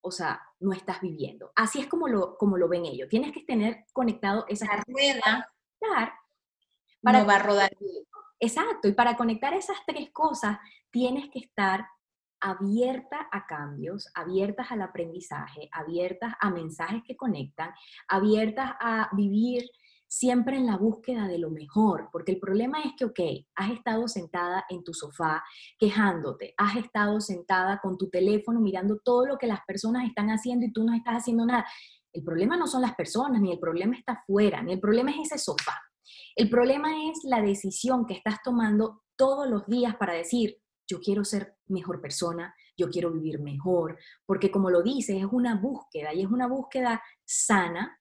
o 0.00 0.10
sea, 0.10 0.40
no 0.60 0.72
estás 0.72 1.00
viviendo. 1.00 1.52
Así 1.54 1.80
es 1.80 1.86
como 1.86 2.08
lo, 2.08 2.36
como 2.36 2.56
lo 2.56 2.68
ven 2.68 2.86
ellos. 2.86 3.08
Tienes 3.08 3.32
que 3.32 3.42
tener 3.42 3.86
conectado 3.92 4.44
esas 4.48 4.68
La 4.68 4.84
rueda 4.86 5.52
para, 7.02 7.20
no 7.20 7.26
va 7.26 7.36
a 7.36 7.42
rodar. 7.42 7.70
Exacto, 8.38 8.88
y 8.88 8.92
para 8.92 9.16
conectar 9.16 9.54
esas 9.54 9.78
tres 9.86 10.10
cosas 10.12 10.58
tienes 10.90 11.30
que 11.30 11.38
estar 11.38 11.86
abierta 12.40 13.28
a 13.32 13.46
cambios, 13.46 14.10
abiertas 14.14 14.70
al 14.70 14.82
aprendizaje, 14.82 15.68
abiertas 15.72 16.34
a 16.40 16.50
mensajes 16.50 17.02
que 17.04 17.16
conectan, 17.16 17.72
abiertas 18.08 18.72
a 18.78 19.08
vivir 19.12 19.70
siempre 20.08 20.56
en 20.56 20.66
la 20.66 20.76
búsqueda 20.76 21.26
de 21.26 21.38
lo 21.38 21.50
mejor, 21.50 22.08
porque 22.12 22.32
el 22.32 22.38
problema 22.38 22.80
es 22.82 22.92
que, 22.96 23.04
ok, 23.04 23.20
has 23.54 23.72
estado 23.72 24.08
sentada 24.08 24.64
en 24.68 24.84
tu 24.84 24.94
sofá 24.94 25.42
quejándote, 25.78 26.54
has 26.56 26.76
estado 26.76 27.20
sentada 27.20 27.80
con 27.80 27.98
tu 27.98 28.08
teléfono 28.08 28.60
mirando 28.60 28.98
todo 29.04 29.26
lo 29.26 29.38
que 29.38 29.46
las 29.46 29.60
personas 29.66 30.06
están 30.06 30.28
haciendo 30.28 30.66
y 30.66 30.72
tú 30.72 30.84
no 30.84 30.94
estás 30.94 31.16
haciendo 31.16 31.44
nada. 31.44 31.66
El 32.12 32.22
problema 32.22 32.56
no 32.56 32.66
son 32.66 32.82
las 32.82 32.94
personas, 32.94 33.40
ni 33.40 33.52
el 33.52 33.58
problema 33.58 33.96
está 33.96 34.12
afuera, 34.12 34.62
ni 34.62 34.72
el 34.72 34.80
problema 34.80 35.10
es 35.10 35.32
ese 35.32 35.38
sofá. 35.38 35.78
El 36.34 36.48
problema 36.48 37.10
es 37.10 37.24
la 37.24 37.42
decisión 37.42 38.06
que 38.06 38.14
estás 38.14 38.42
tomando 38.42 39.02
todos 39.16 39.48
los 39.48 39.66
días 39.66 39.96
para 39.96 40.14
decir, 40.14 40.58
yo 40.88 41.00
quiero 41.00 41.24
ser 41.24 41.56
mejor 41.66 42.00
persona, 42.00 42.54
yo 42.76 42.90
quiero 42.90 43.10
vivir 43.10 43.40
mejor, 43.40 43.98
porque 44.24 44.50
como 44.50 44.70
lo 44.70 44.82
dices, 44.82 45.16
es 45.16 45.26
una 45.30 45.56
búsqueda 45.60 46.14
y 46.14 46.22
es 46.22 46.30
una 46.30 46.46
búsqueda 46.46 47.02
sana 47.24 47.98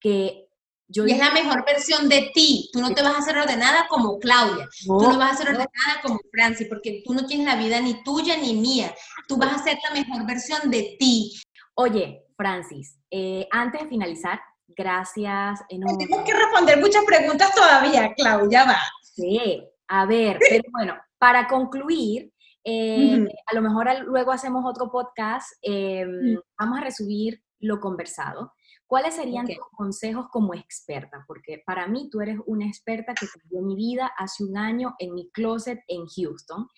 que 0.00 0.48
yo... 0.88 1.06
Y 1.06 1.12
es 1.12 1.18
la 1.18 1.32
mejor 1.32 1.64
versión 1.64 2.08
de 2.08 2.30
ti. 2.34 2.68
Tú 2.72 2.80
no 2.80 2.94
te 2.94 3.02
vas 3.02 3.14
a 3.14 3.18
hacer 3.18 3.36
ordenada 3.36 3.86
como 3.88 4.18
Claudia. 4.18 4.68
tú 4.86 5.00
no 5.00 5.18
vas 5.18 5.32
a 5.32 5.36
ser 5.36 5.48
ordenada 5.48 6.00
como 6.02 6.18
Franci, 6.32 6.66
porque 6.66 7.02
tú 7.04 7.14
no 7.14 7.26
tienes 7.26 7.46
la 7.46 7.56
vida 7.56 7.80
ni 7.80 8.02
tuya 8.02 8.36
ni 8.36 8.54
mía. 8.54 8.94
Tú 9.28 9.36
vas 9.36 9.54
a 9.54 9.64
ser 9.64 9.78
la 9.88 9.94
mejor 9.94 10.26
versión 10.26 10.70
de 10.70 10.96
ti. 10.98 11.32
Oye, 11.74 12.24
Francis, 12.36 12.98
eh, 13.10 13.46
antes 13.50 13.82
de 13.82 13.88
finalizar, 13.88 14.40
gracias. 14.68 15.60
Tengo 15.68 16.24
que 16.24 16.34
responder 16.34 16.80
muchas 16.80 17.04
preguntas 17.04 17.54
todavía, 17.54 18.12
Claudia, 18.14 18.64
va. 18.64 18.78
Sí, 19.02 19.62
a 19.88 20.06
ver, 20.06 20.38
pero 20.40 20.64
bueno, 20.72 20.96
para 21.18 21.46
concluir, 21.46 22.32
eh, 22.64 23.28
a 23.46 23.54
lo 23.54 23.62
mejor 23.62 23.88
luego 24.06 24.32
hacemos 24.32 24.64
otro 24.64 24.90
podcast, 24.90 25.52
em, 25.62 26.38
vamos 26.58 26.78
a 26.78 26.82
resumir 26.82 27.42
lo 27.60 27.80
conversado. 27.80 28.52
¿Cuáles 28.86 29.14
serían 29.14 29.46
tus 29.46 29.58
consejos 29.72 30.26
como 30.30 30.54
experta? 30.54 31.24
Porque 31.26 31.62
para 31.64 31.86
mí 31.86 32.08
tú 32.10 32.20
eres 32.20 32.38
una 32.46 32.66
experta 32.66 33.14
que 33.14 33.26
cambió 33.26 33.62
mi 33.62 33.76
vida 33.76 34.12
hace 34.16 34.44
un 34.44 34.56
año 34.56 34.94
en 34.98 35.14
mi 35.14 35.30
closet 35.30 35.80
en 35.88 36.06
Houston, 36.06 36.68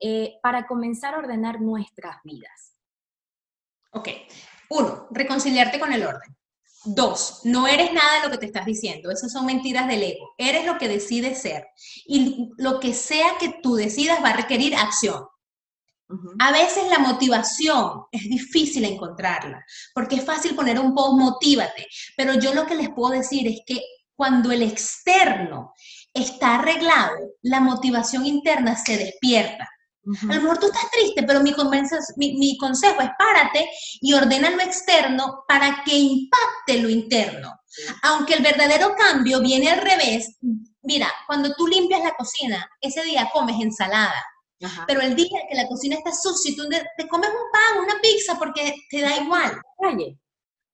eh, 0.00 0.34
para 0.42 0.66
comenzar 0.66 1.14
a 1.14 1.18
ordenar 1.18 1.60
nuestras 1.60 2.16
vidas. 2.24 2.76
Ok, 3.92 4.08
uno, 4.70 5.06
reconciliarte 5.10 5.78
con 5.78 5.92
el 5.92 6.04
orden. 6.04 6.36
Dos, 6.84 7.42
no 7.44 7.68
eres 7.68 7.92
nada 7.92 8.16
de 8.16 8.26
lo 8.26 8.30
que 8.32 8.38
te 8.38 8.46
estás 8.46 8.66
diciendo. 8.66 9.10
Esas 9.10 9.30
son 9.30 9.46
mentiras 9.46 9.86
del 9.86 10.02
ego. 10.02 10.34
Eres 10.36 10.66
lo 10.66 10.78
que 10.78 10.88
decides 10.88 11.40
ser. 11.40 11.68
Y 12.06 12.50
lo 12.58 12.80
que 12.80 12.92
sea 12.92 13.36
que 13.38 13.60
tú 13.62 13.76
decidas 13.76 14.22
va 14.22 14.30
a 14.30 14.36
requerir 14.36 14.74
acción. 14.74 15.24
A 16.38 16.52
veces 16.52 16.84
la 16.90 16.98
motivación 16.98 18.04
es 18.12 18.22
difícil 18.22 18.84
encontrarla, 18.84 19.64
porque 19.94 20.16
es 20.16 20.24
fácil 20.24 20.54
poner 20.54 20.78
un 20.78 20.94
post, 20.94 21.18
motívate. 21.18 21.86
Pero 22.16 22.34
yo 22.34 22.54
lo 22.54 22.66
que 22.66 22.74
les 22.74 22.90
puedo 22.90 23.12
decir 23.12 23.46
es 23.48 23.60
que 23.66 23.82
cuando 24.14 24.52
el 24.52 24.62
externo 24.62 25.72
está 26.12 26.56
arreglado, 26.56 27.16
la 27.42 27.60
motivación 27.60 28.26
interna 28.26 28.76
se 28.76 28.96
despierta. 28.96 29.68
A 30.28 30.34
lo 30.34 30.42
mejor 30.42 30.58
tú 30.58 30.66
estás 30.66 30.90
triste, 30.90 31.22
pero 31.22 31.40
mi, 31.40 31.54
mi, 32.16 32.58
consejo 32.58 33.00
es 33.00 33.10
párate 33.16 33.68
y 34.00 34.12
ordena 34.12 34.50
lo 34.50 34.60
externo 34.60 35.44
para 35.46 35.84
que 35.84 35.96
impacte 35.96 36.82
lo 36.82 36.90
interno. 36.90 37.54
Aunque 38.02 38.34
el 38.34 38.42
verdadero 38.42 38.94
cambio 38.96 39.40
viene 39.40 39.70
al 39.70 39.80
revés, 39.80 40.38
mira, 40.82 41.08
cuando 41.26 41.54
tú 41.54 41.68
limpias 41.68 42.02
la 42.02 42.14
cocina, 42.16 42.68
ese 42.80 43.04
día 43.04 43.30
comes 43.32 43.60
ensalada. 43.60 44.24
Pero 44.86 45.00
el 45.00 45.14
día 45.14 45.40
que 45.48 45.56
la 45.56 45.66
cocina 45.66 45.96
está 45.96 46.12
sucia, 46.12 46.54
tú 46.56 46.68
te 46.68 47.08
comes 47.08 47.28
un 47.28 47.50
pan, 47.52 47.84
una 47.84 48.00
pizza, 48.00 48.38
porque 48.38 48.74
te 48.90 49.00
da 49.00 49.16
igual. 49.16 49.60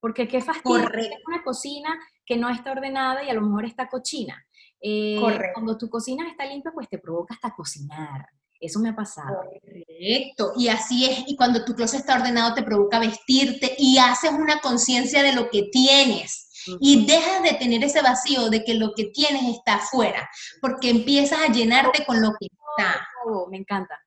Porque 0.01 0.29
qué 0.29 0.41
fastidio 0.41 0.89
una 1.27 1.43
cocina 1.43 1.99
que 2.25 2.37
no 2.37 2.49
está 2.51 2.73
ordenada 2.73 3.25
y 3.25 3.31
a 3.31 3.35
lo 3.35 3.43
mejor 3.43 3.65
está 3.65 3.89
cochina. 3.89 4.45
Eh, 4.81 5.19
cuando 5.55 5.77
tu 5.77 5.89
cocina 5.89 6.29
está 6.29 6.47
limpia, 6.47 6.71
pues 6.73 6.89
te 6.89 6.99
provoca 6.99 7.35
hasta 7.35 7.55
cocinar. 7.55 8.27
Eso 8.61 8.81
me 8.81 8.91
ha 8.91 8.97
pasado. 8.97 9.45
Correcto. 9.63 10.53
Y 10.57 10.69
así 10.69 11.07
es. 11.07 11.25
Y 11.27 11.37
cuando 11.37 11.65
tu 11.65 11.75
closet 11.75 12.01
está 12.01 12.17
ordenado, 12.17 12.55
te 12.55 12.63
provoca 12.63 12.99
vestirte 12.99 13.75
y 13.79 13.99
haces 13.99 14.33
una 14.33 14.61
conciencia 14.61 15.23
de 15.23 15.33
lo 15.33 15.49
que 15.49 15.69
tienes. 15.71 16.49
Y 16.81 17.07
dejas 17.07 17.43
de 17.43 17.55
tener 17.55 17.83
ese 17.83 18.03
vacío 18.03 18.51
de 18.51 18.65
que 18.65 18.75
lo 18.75 18.93
que 18.95 19.05
tienes 19.07 19.57
está 19.57 19.77
afuera, 19.77 20.29
porque 20.61 20.91
empiezas 20.91 21.39
a 21.41 21.53
llenarte 21.53 22.05
con 22.05 22.21
lo 22.21 22.33
que 22.39 22.49
está. 22.79 23.09
Oh, 23.25 23.49
me 23.51 23.59
encanta. 23.59 23.99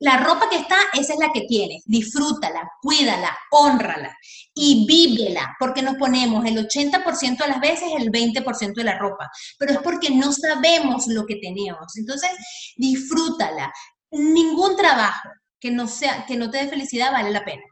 La 0.00 0.18
ropa 0.18 0.48
que 0.48 0.58
está, 0.58 0.76
esa 0.94 1.14
es 1.14 1.18
la 1.18 1.32
que 1.32 1.42
tienes. 1.42 1.82
Disfrútala, 1.84 2.70
cuídala, 2.80 3.36
honrala 3.50 4.16
y 4.54 4.86
vívela, 4.86 5.56
porque 5.58 5.82
nos 5.82 5.96
ponemos 5.96 6.44
el 6.46 6.56
80% 6.56 7.38
de 7.38 7.48
las 7.48 7.60
veces 7.60 7.88
el 7.96 8.12
20% 8.12 8.74
de 8.74 8.84
la 8.84 8.96
ropa, 8.96 9.28
pero 9.58 9.72
es 9.72 9.78
porque 9.78 10.10
no 10.10 10.32
sabemos 10.32 11.08
lo 11.08 11.26
que 11.26 11.36
tenemos. 11.36 11.96
Entonces, 11.96 12.30
disfrútala. 12.76 13.72
Ningún 14.12 14.76
trabajo 14.76 15.30
que 15.60 15.72
no, 15.72 15.88
sea, 15.88 16.24
que 16.26 16.36
no 16.36 16.48
te 16.48 16.58
dé 16.58 16.68
felicidad 16.68 17.12
vale 17.12 17.30
la 17.30 17.44
pena. 17.44 17.64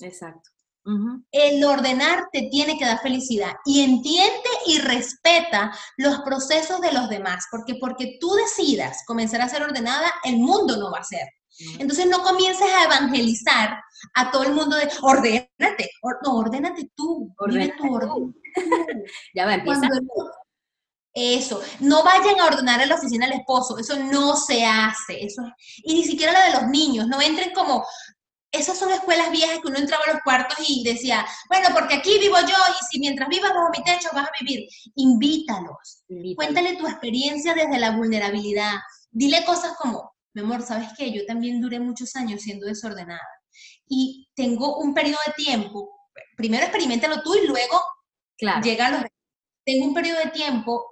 Exacto. 0.00 0.50
El 1.30 1.64
ordenar 1.64 2.28
te 2.32 2.48
tiene 2.50 2.78
que 2.78 2.86
dar 2.86 3.00
felicidad 3.00 3.52
y 3.64 3.82
entiende 3.82 4.48
y 4.66 4.78
respeta 4.78 5.72
los 5.96 6.20
procesos 6.20 6.80
de 6.80 6.92
los 6.92 7.08
demás, 7.08 7.46
porque 7.50 7.74
porque 7.74 8.16
tú 8.18 8.32
decidas 8.34 9.02
comenzar 9.06 9.42
a 9.42 9.48
ser 9.48 9.62
ordenada, 9.62 10.12
el 10.24 10.38
mundo 10.38 10.76
no 10.76 10.90
va 10.90 10.98
a 10.98 11.04
ser. 11.04 11.28
Entonces 11.78 12.06
no 12.06 12.22
comiences 12.22 12.66
a 12.66 12.84
evangelizar 12.84 13.78
a 14.14 14.30
todo 14.30 14.44
el 14.44 14.54
mundo 14.54 14.76
de 14.76 14.88
ordénate, 15.02 15.90
no, 16.24 16.36
ordénate 16.36 16.90
tú, 16.94 17.34
ordénate 17.38 17.74
tu 17.76 17.94
orden. 17.94 18.34
ya 19.34 19.44
va, 19.44 19.54
empieza. 19.54 19.88
eso, 21.12 21.60
no 21.80 22.02
vayan 22.02 22.40
a 22.40 22.46
ordenar 22.46 22.80
en 22.80 22.88
la 22.88 22.94
oficina 22.94 23.26
al 23.26 23.32
esposo, 23.32 23.78
eso 23.78 23.96
no 23.96 24.36
se 24.36 24.64
hace, 24.64 25.22
eso 25.24 25.42
y 25.78 25.94
ni 25.94 26.04
siquiera 26.04 26.32
la 26.32 26.44
de 26.46 26.52
los 26.52 26.68
niños, 26.68 27.06
no 27.08 27.20
entren 27.20 27.52
como, 27.52 27.84
esas 28.52 28.78
son 28.78 28.90
escuelas 28.90 29.30
viejas 29.30 29.60
que 29.60 29.68
uno 29.68 29.78
entraba 29.78 30.04
a 30.04 30.12
los 30.12 30.22
cuartos 30.22 30.58
y 30.66 30.82
decía, 30.82 31.24
bueno, 31.48 31.68
porque 31.72 31.94
aquí 31.94 32.18
vivo 32.18 32.36
yo 32.40 32.46
y 32.46 32.84
si 32.90 32.98
mientras 32.98 33.28
vivas 33.28 33.52
bajo 33.52 33.70
mi 33.70 33.82
techo 33.84 34.08
vas 34.12 34.26
a 34.26 34.32
vivir, 34.40 34.68
invítalos, 34.96 36.04
cuéntale 36.34 36.76
tu 36.76 36.86
experiencia 36.86 37.54
desde 37.54 37.78
la 37.78 37.96
vulnerabilidad, 37.96 38.74
dile 39.10 39.44
cosas 39.44 39.74
como, 39.78 40.12
mi 40.34 40.42
amor, 40.42 40.62
¿sabes 40.62 40.88
qué? 40.96 41.12
Yo 41.12 41.24
también 41.26 41.60
duré 41.60 41.78
muchos 41.78 42.16
años 42.16 42.42
siendo 42.42 42.66
desordenada 42.66 43.20
y 43.88 44.28
tengo 44.34 44.78
un 44.78 44.94
periodo 44.94 45.18
de 45.26 45.32
tiempo, 45.32 45.88
primero 46.36 46.64
experimentalo 46.64 47.22
tú 47.22 47.34
y 47.34 47.46
luego 47.46 47.80
llega 48.62 48.86
a 48.86 48.90
los... 48.90 49.04
Tengo 49.64 49.86
un 49.86 49.94
periodo 49.94 50.18
de 50.24 50.30
tiempo 50.30 50.90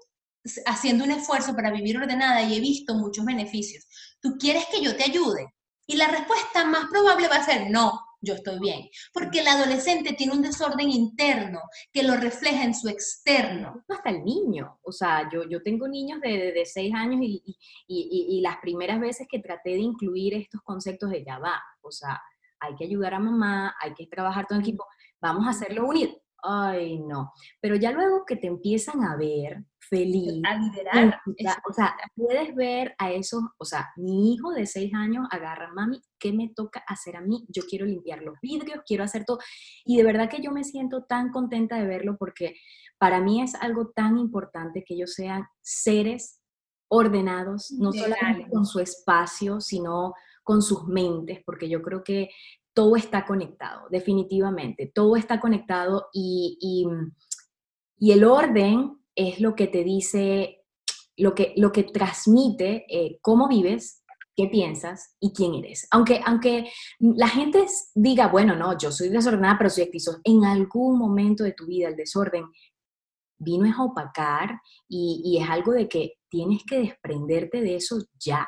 haciendo 0.66 1.04
un 1.04 1.10
esfuerzo 1.10 1.54
para 1.54 1.70
vivir 1.70 1.96
ordenada 1.96 2.42
y 2.42 2.56
he 2.56 2.60
visto 2.60 2.94
muchos 2.94 3.24
beneficios. 3.24 3.86
¿Tú 4.20 4.36
quieres 4.38 4.66
que 4.66 4.82
yo 4.82 4.96
te 4.96 5.04
ayude? 5.04 5.54
Y 5.90 5.96
la 5.96 6.06
respuesta 6.06 6.66
más 6.66 6.84
probable 6.90 7.28
va 7.28 7.36
a 7.36 7.44
ser 7.44 7.70
no, 7.70 7.98
yo 8.20 8.34
estoy 8.34 8.58
bien. 8.58 8.90
Porque 9.10 9.40
el 9.40 9.48
adolescente 9.48 10.12
tiene 10.12 10.34
un 10.34 10.42
desorden 10.42 10.90
interno 10.90 11.60
que 11.90 12.02
lo 12.02 12.14
refleja 12.16 12.62
en 12.62 12.74
su 12.74 12.88
externo. 12.88 13.84
Hasta 13.88 14.10
el 14.10 14.22
niño. 14.22 14.78
O 14.82 14.92
sea, 14.92 15.30
yo, 15.32 15.48
yo 15.48 15.62
tengo 15.62 15.88
niños 15.88 16.20
de, 16.20 16.52
de, 16.52 16.66
seis 16.66 16.94
años 16.94 17.20
y, 17.22 17.56
y, 17.86 18.40
las 18.42 18.58
primeras 18.58 19.00
veces 19.00 19.26
que 19.30 19.38
traté 19.38 19.70
de 19.70 19.78
incluir 19.78 20.34
estos 20.34 20.60
conceptos 20.60 21.08
de 21.08 21.24
ya 21.24 21.38
va. 21.38 21.58
O 21.80 21.90
sea, 21.90 22.20
hay 22.60 22.74
que 22.76 22.84
ayudar 22.84 23.14
a 23.14 23.18
mamá, 23.18 23.74
hay 23.80 23.94
que 23.94 24.06
trabajar 24.06 24.46
todo 24.46 24.58
en 24.58 24.64
equipo, 24.64 24.84
vamos 25.22 25.46
a 25.46 25.50
hacerlo 25.50 25.86
unido. 25.86 26.12
Ay, 26.42 27.00
no. 27.00 27.32
Pero 27.60 27.76
ya 27.76 27.92
luego 27.92 28.24
que 28.26 28.36
te 28.36 28.46
empiezan 28.46 29.02
a 29.02 29.16
ver 29.16 29.64
feliz, 29.88 30.42
a 30.44 30.54
liderar, 30.54 31.20
o 31.68 31.72
sea, 31.72 31.96
puedes 32.14 32.54
ver 32.54 32.94
a 32.98 33.10
esos, 33.10 33.42
o 33.56 33.64
sea, 33.64 33.88
mi 33.96 34.34
hijo 34.34 34.52
de 34.52 34.66
seis 34.66 34.92
años 34.94 35.26
agarra, 35.30 35.72
mami, 35.72 36.00
¿qué 36.18 36.32
me 36.32 36.50
toca 36.54 36.82
hacer 36.86 37.16
a 37.16 37.20
mí? 37.20 37.46
Yo 37.48 37.62
quiero 37.68 37.86
limpiar 37.86 38.22
los 38.22 38.34
vidrios, 38.42 38.80
quiero 38.86 39.04
hacer 39.04 39.24
todo. 39.24 39.38
Y 39.84 39.96
de 39.96 40.04
verdad 40.04 40.28
que 40.28 40.42
yo 40.42 40.52
me 40.52 40.64
siento 40.64 41.04
tan 41.04 41.30
contenta 41.30 41.76
de 41.76 41.86
verlo 41.86 42.16
porque 42.18 42.54
para 42.98 43.20
mí 43.20 43.42
es 43.42 43.54
algo 43.54 43.90
tan 43.90 44.18
importante 44.18 44.84
que 44.84 44.94
ellos 44.94 45.14
sean 45.14 45.46
seres 45.62 46.40
ordenados, 46.88 47.70
no 47.70 47.92
solamente 47.92 48.50
con 48.50 48.66
su 48.66 48.80
espacio, 48.80 49.60
sino 49.60 50.14
con 50.42 50.62
sus 50.62 50.86
mentes, 50.86 51.40
porque 51.44 51.68
yo 51.68 51.82
creo 51.82 52.02
que 52.02 52.30
todo 52.78 52.94
está 52.94 53.26
conectado, 53.26 53.88
definitivamente, 53.90 54.92
todo 54.94 55.16
está 55.16 55.40
conectado 55.40 56.10
y, 56.12 56.86
y, 57.98 58.12
el 58.12 58.22
orden 58.22 59.00
es 59.16 59.40
lo 59.40 59.56
que 59.56 59.66
te 59.66 59.82
dice, 59.82 60.64
lo 61.16 61.34
que, 61.34 61.54
lo 61.56 61.72
que 61.72 61.82
transmite 61.82 62.86
eh, 62.88 63.18
cómo 63.20 63.48
vives, 63.48 64.04
qué 64.36 64.46
piensas 64.46 65.16
y 65.18 65.32
quién 65.32 65.56
eres. 65.56 65.88
Aunque, 65.90 66.20
aunque 66.24 66.70
la 67.00 67.26
gente 67.26 67.66
diga, 67.96 68.28
bueno, 68.28 68.54
no, 68.54 68.78
yo 68.78 68.92
soy 68.92 69.08
desordenada, 69.08 69.58
pero 69.58 69.70
soy 69.70 69.82
activo, 69.82 70.18
en 70.22 70.44
algún 70.44 70.96
momento 71.00 71.42
de 71.42 71.54
tu 71.54 71.66
vida 71.66 71.88
el 71.88 71.96
desorden 71.96 72.44
vino 73.40 73.74
a 73.76 73.84
opacar 73.86 74.60
y, 74.88 75.20
y 75.24 75.42
es 75.42 75.50
algo 75.50 75.72
de 75.72 75.88
que 75.88 76.12
tienes 76.28 76.62
que 76.62 76.78
desprenderte 76.78 77.60
de 77.60 77.74
eso 77.74 77.98
ya. 78.20 78.46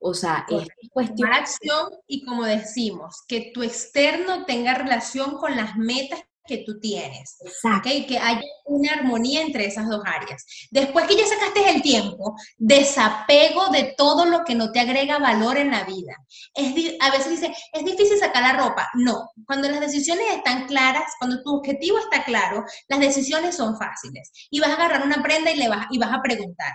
O 0.00 0.14
sea, 0.14 0.46
es 0.48 0.68
cuestión... 0.90 1.32
acción 1.32 1.88
y 2.06 2.24
como 2.24 2.44
decimos, 2.44 3.22
que 3.26 3.50
tu 3.52 3.62
externo 3.62 4.44
tenga 4.44 4.74
relación 4.74 5.36
con 5.36 5.56
las 5.56 5.76
metas 5.76 6.20
que 6.48 6.64
tú 6.66 6.80
tienes. 6.80 7.36
Exacto. 7.44 7.90
Que 8.08 8.18
haya 8.18 8.40
una 8.64 8.94
armonía 8.94 9.42
entre 9.42 9.66
esas 9.66 9.88
dos 9.88 10.02
áreas. 10.04 10.44
Después 10.70 11.06
que 11.06 11.16
ya 11.16 11.26
sacaste 11.26 11.68
el 11.70 11.82
tiempo, 11.82 12.34
desapego 12.56 13.68
de 13.68 13.94
todo 13.96 14.24
lo 14.24 14.44
que 14.44 14.56
no 14.56 14.72
te 14.72 14.80
agrega 14.80 15.18
valor 15.18 15.58
en 15.58 15.70
la 15.70 15.84
vida. 15.84 16.16
Es, 16.54 16.74
a 17.00 17.10
veces 17.10 17.30
dice, 17.30 17.54
es 17.72 17.84
difícil 17.84 18.18
sacar 18.18 18.42
la 18.42 18.64
ropa. 18.64 18.88
No, 18.94 19.30
cuando 19.46 19.68
las 19.68 19.80
decisiones 19.80 20.24
están 20.34 20.66
claras, 20.66 21.12
cuando 21.18 21.42
tu 21.42 21.56
objetivo 21.56 21.98
está 21.98 22.24
claro, 22.24 22.64
las 22.88 22.98
decisiones 22.98 23.56
son 23.56 23.76
fáciles. 23.78 24.32
Y 24.50 24.58
vas 24.58 24.70
a 24.70 24.74
agarrar 24.74 25.04
una 25.04 25.22
prenda 25.22 25.52
y, 25.52 25.56
le 25.56 25.68
vas, 25.68 25.86
y 25.90 25.98
vas 25.98 26.12
a 26.12 26.22
preguntar, 26.22 26.72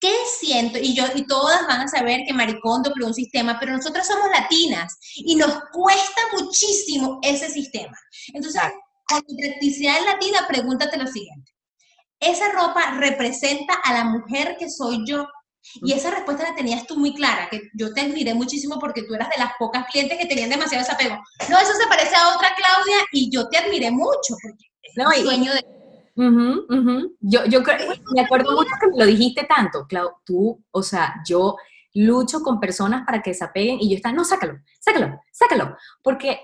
¿Qué 0.00 0.14
siento? 0.38 0.78
Y 0.78 0.94
yo, 0.94 1.04
y 1.14 1.26
todas 1.26 1.66
van 1.66 1.82
a 1.82 1.88
saber 1.88 2.20
que 2.26 2.32
Maricondo 2.32 2.90
creó 2.92 3.08
un 3.08 3.14
sistema, 3.14 3.58
pero 3.60 3.76
nosotras 3.76 4.06
somos 4.06 4.30
latinas 4.30 4.98
y 5.14 5.34
nos 5.34 5.52
cuesta 5.72 6.22
muchísimo 6.32 7.18
ese 7.22 7.50
sistema. 7.50 7.96
Entonces, 8.32 8.62
con 9.06 9.20
tu 9.26 9.36
practicidad 9.36 10.02
latina, 10.06 10.46
pregúntate 10.48 10.96
lo 10.96 11.06
siguiente. 11.06 11.52
¿Esa 12.18 12.50
ropa 12.52 12.92
representa 12.98 13.74
a 13.84 13.92
la 13.92 14.04
mujer 14.04 14.56
que 14.58 14.70
soy 14.70 15.04
yo? 15.06 15.26
Y 15.82 15.92
esa 15.92 16.10
respuesta 16.10 16.44
la 16.44 16.54
tenías 16.54 16.86
tú 16.86 16.96
muy 16.96 17.14
clara, 17.14 17.48
que 17.50 17.60
yo 17.74 17.92
te 17.92 18.00
admiré 18.00 18.32
muchísimo 18.32 18.78
porque 18.78 19.02
tú 19.02 19.14
eras 19.14 19.28
de 19.28 19.36
las 19.38 19.52
pocas 19.58 19.86
clientes 19.90 20.16
que 20.16 20.26
tenían 20.26 20.48
demasiado 20.48 20.82
desapego. 20.82 21.22
No, 21.50 21.58
eso 21.58 21.74
se 21.74 21.86
parece 21.86 22.16
a 22.16 22.34
otra 22.34 22.54
Claudia 22.56 23.04
y 23.12 23.30
yo 23.30 23.48
te 23.48 23.58
admiré 23.58 23.90
mucho 23.90 24.34
porque 24.42 24.64
no, 24.96 25.12
y, 25.12 25.22
sueño 25.22 25.52
de... 25.52 25.79
Yo, 26.14 27.44
yo 27.46 27.62
creo, 27.62 27.92
me 28.14 28.20
acuerdo 28.22 28.52
mucho 28.52 28.70
que 28.80 28.88
me 28.88 28.98
lo 28.98 29.06
dijiste 29.06 29.44
tanto, 29.44 29.86
Clau, 29.88 30.10
tú, 30.24 30.62
o 30.70 30.82
sea, 30.82 31.22
yo 31.26 31.56
lucho 31.94 32.42
con 32.42 32.60
personas 32.60 33.04
para 33.04 33.22
que 33.22 33.30
desapeguen 33.30 33.78
y 33.80 33.90
yo 33.90 33.96
estaba, 33.96 34.14
no, 34.14 34.24
sácalo, 34.24 34.58
sácalo, 34.78 35.20
sácalo, 35.32 35.76
porque, 36.02 36.40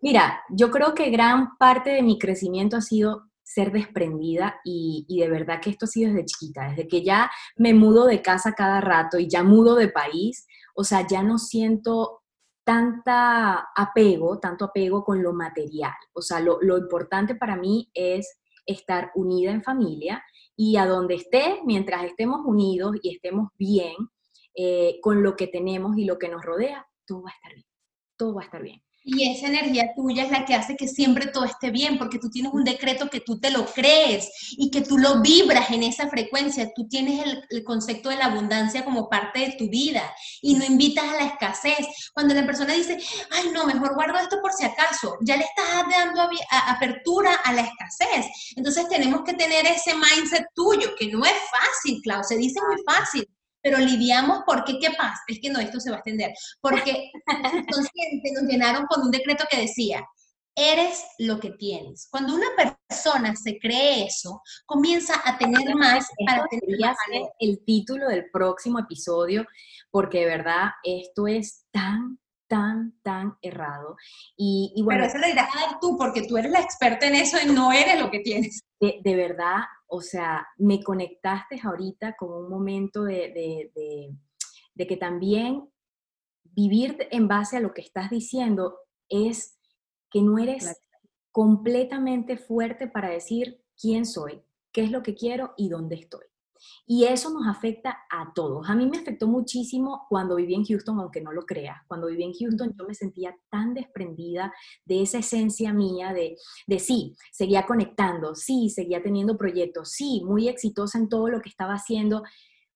mira, 0.00 0.40
yo 0.50 0.70
creo 0.70 0.94
que 0.94 1.10
gran 1.10 1.56
parte 1.58 1.90
de 1.90 2.02
mi 2.02 2.18
crecimiento 2.18 2.76
ha 2.76 2.80
sido 2.80 3.28
ser 3.48 3.72
desprendida 3.72 4.60
y, 4.62 5.06
de 5.08 5.28
verdad 5.28 5.60
que 5.60 5.70
esto 5.70 5.86
ha 5.86 5.88
sido 5.88 6.12
desde 6.12 6.26
chiquita, 6.26 6.68
desde 6.68 6.86
que 6.86 7.02
ya 7.02 7.30
me 7.56 7.72
mudo 7.72 8.04
de 8.04 8.20
casa 8.20 8.52
cada 8.52 8.80
rato 8.82 9.18
y 9.18 9.26
ya 9.26 9.42
mudo 9.42 9.74
de 9.74 9.88
país, 9.88 10.46
o 10.74 10.84
sea, 10.84 11.06
ya 11.06 11.22
no 11.22 11.38
siento 11.38 12.22
tanta 12.62 13.70
apego, 13.74 14.38
tanto 14.38 14.66
apego 14.66 15.02
con 15.02 15.22
lo 15.22 15.32
material. 15.32 15.94
O 16.12 16.20
sea, 16.20 16.40
lo, 16.40 16.60
importante 16.76 17.34
para 17.34 17.56
mí 17.56 17.90
es 17.94 18.38
estar 18.68 19.10
unida 19.14 19.50
en 19.50 19.62
familia 19.62 20.22
y 20.54 20.76
a 20.76 20.86
donde 20.86 21.16
esté, 21.16 21.60
mientras 21.64 22.04
estemos 22.04 22.40
unidos 22.44 22.96
y 23.02 23.14
estemos 23.14 23.48
bien 23.58 23.96
eh, 24.54 24.98
con 25.02 25.22
lo 25.22 25.34
que 25.34 25.48
tenemos 25.48 25.96
y 25.96 26.04
lo 26.04 26.18
que 26.18 26.28
nos 26.28 26.44
rodea, 26.44 26.86
todo 27.06 27.22
va 27.22 27.30
a 27.30 27.34
estar 27.34 27.54
bien, 27.54 27.66
todo 28.16 28.34
va 28.34 28.42
a 28.42 28.44
estar 28.44 28.62
bien. 28.62 28.82
Y 29.10 29.26
esa 29.32 29.46
energía 29.46 29.94
tuya 29.96 30.24
es 30.24 30.30
la 30.30 30.44
que 30.44 30.54
hace 30.54 30.76
que 30.76 30.86
siempre 30.86 31.28
todo 31.28 31.46
esté 31.46 31.70
bien, 31.70 31.96
porque 31.96 32.18
tú 32.18 32.28
tienes 32.28 32.52
un 32.52 32.62
decreto 32.62 33.08
que 33.08 33.20
tú 33.20 33.40
te 33.40 33.50
lo 33.50 33.64
crees 33.64 34.28
y 34.50 34.70
que 34.70 34.82
tú 34.82 34.98
lo 34.98 35.22
vibras 35.22 35.70
en 35.70 35.82
esa 35.82 36.10
frecuencia. 36.10 36.70
Tú 36.76 36.86
tienes 36.88 37.24
el, 37.48 37.64
concepto 37.64 38.10
de 38.10 38.16
la 38.16 38.26
abundancia 38.26 38.84
como 38.84 39.08
parte 39.08 39.40
de 39.40 39.52
tu 39.52 39.70
vida 39.70 40.02
y 40.42 40.56
no 40.56 40.64
invitas 40.66 41.04
a 41.04 41.14
la 41.14 41.24
escasez. 41.24 41.86
Cuando 42.12 42.34
la 42.34 42.44
persona 42.44 42.74
dice, 42.74 42.98
ay, 43.30 43.48
no, 43.50 43.64
mejor 43.64 43.94
guardo 43.94 44.18
esto 44.18 44.42
por 44.42 44.52
si 44.52 44.66
acaso, 44.66 45.16
ya 45.22 45.38
le 45.38 45.44
estás 45.44 45.86
dando 45.90 46.28
apertura 46.66 47.34
a 47.44 47.54
la 47.54 47.62
escasez. 47.62 48.26
Entonces 48.56 48.90
tenemos 48.90 49.22
que 49.24 49.32
tener 49.32 49.64
ese 49.64 49.94
mindset 49.94 50.48
tuyo, 50.54 50.94
que 50.98 51.06
no 51.06 51.24
es 51.24 51.32
fácil, 51.50 52.02
Clau, 52.02 52.22
se 52.22 52.36
dice 52.36 52.60
muy 52.68 52.76
fácil 52.84 53.26
pero 53.68 53.84
lidiamos 53.84 54.44
porque, 54.46 54.78
¿qué 54.78 54.92
pasa? 54.96 55.20
Es 55.26 55.40
que 55.40 55.50
no, 55.50 55.60
esto 55.60 55.78
se 55.78 55.90
va 55.90 55.96
a 55.96 55.98
extender. 55.98 56.32
Porque 56.60 57.10
consciente 57.70 58.32
nos 58.32 58.44
llenaron 58.44 58.86
con 58.86 59.02
un 59.02 59.10
decreto 59.10 59.44
que 59.50 59.60
decía, 59.60 60.02
eres 60.56 61.04
lo 61.18 61.38
que 61.38 61.50
tienes. 61.50 62.08
Cuando 62.10 62.34
una 62.34 62.46
persona 62.56 63.36
se 63.36 63.58
cree 63.58 64.06
eso, 64.06 64.40
comienza 64.64 65.20
a 65.22 65.36
tener 65.36 65.74
más 65.74 66.08
para 66.26 66.46
tener 66.46 66.80
más 66.80 66.96
el 67.38 67.62
título 67.66 68.08
del 68.08 68.30
próximo 68.30 68.78
episodio, 68.78 69.44
porque 69.90 70.20
de 70.20 70.26
verdad 70.26 70.70
esto 70.82 71.26
es 71.26 71.66
tan 71.70 72.18
tan, 72.48 72.98
tan 73.02 73.36
errado. 73.42 73.96
Y, 74.36 74.72
bueno, 74.82 75.02
Pero 75.02 75.10
eso 75.10 75.18
lo 75.18 75.26
dirás 75.26 75.48
tú, 75.80 75.96
porque 75.96 76.26
tú 76.26 76.36
eres 76.36 76.50
la 76.50 76.60
experta 76.60 77.06
en 77.06 77.14
eso 77.14 77.36
y 77.40 77.52
no 77.52 77.72
eres 77.72 78.00
lo 78.00 78.10
que 78.10 78.20
tienes. 78.20 78.62
De, 78.80 79.00
de 79.02 79.16
verdad, 79.16 79.58
o 79.88 80.02
sea, 80.02 80.46
me 80.56 80.82
conectaste 80.82 81.60
ahorita 81.62 82.14
con 82.16 82.32
un 82.32 82.50
momento 82.50 83.04
de, 83.04 83.70
de, 84.74 84.86
que 84.86 84.96
también 84.96 85.68
vivir 86.44 87.08
en 87.10 87.26
base 87.26 87.56
a 87.56 87.60
lo 87.60 87.72
que 87.72 87.82
estás 87.82 88.10
diciendo 88.10 88.78
es 89.08 89.58
que 90.10 90.22
no 90.22 90.38
eres 90.38 90.80
completamente 91.32 92.36
fuerte 92.36 92.86
para 92.86 93.10
decir 93.10 93.62
quién 93.80 94.06
soy, 94.06 94.42
qué 94.72 94.84
es 94.84 94.90
lo 94.90 95.02
que 95.02 95.14
quiero 95.14 95.54
y 95.56 95.68
dónde 95.68 95.96
estoy. 95.96 96.24
Y 96.86 97.04
eso 97.04 97.30
nos 97.30 97.46
afecta 97.46 97.98
a 98.10 98.32
todos. 98.34 98.68
A 98.68 98.74
mí 98.74 98.86
me 98.86 98.98
afectó 98.98 99.26
muchísimo 99.26 100.06
cuando 100.08 100.36
viví 100.36 100.54
en 100.54 100.64
Houston, 100.64 100.98
aunque 101.00 101.20
no 101.20 101.32
lo 101.32 101.42
creas. 101.42 101.78
Cuando 101.86 102.08
viví 102.08 102.24
en 102.24 102.32
Houston 102.32 102.74
yo 102.78 102.86
me 102.86 102.94
sentía 102.94 103.36
tan 103.50 103.74
desprendida 103.74 104.52
de 104.84 105.02
esa 105.02 105.18
esencia 105.18 105.72
mía 105.72 106.12
de, 106.12 106.36
de 106.66 106.78
sí, 106.78 107.14
seguía 107.32 107.66
conectando, 107.66 108.34
sí, 108.34 108.70
seguía 108.70 109.02
teniendo 109.02 109.36
proyectos, 109.36 109.92
sí, 109.92 110.22
muy 110.24 110.48
exitosa 110.48 110.98
en 110.98 111.08
todo 111.08 111.28
lo 111.28 111.40
que 111.40 111.48
estaba 111.48 111.74
haciendo, 111.74 112.22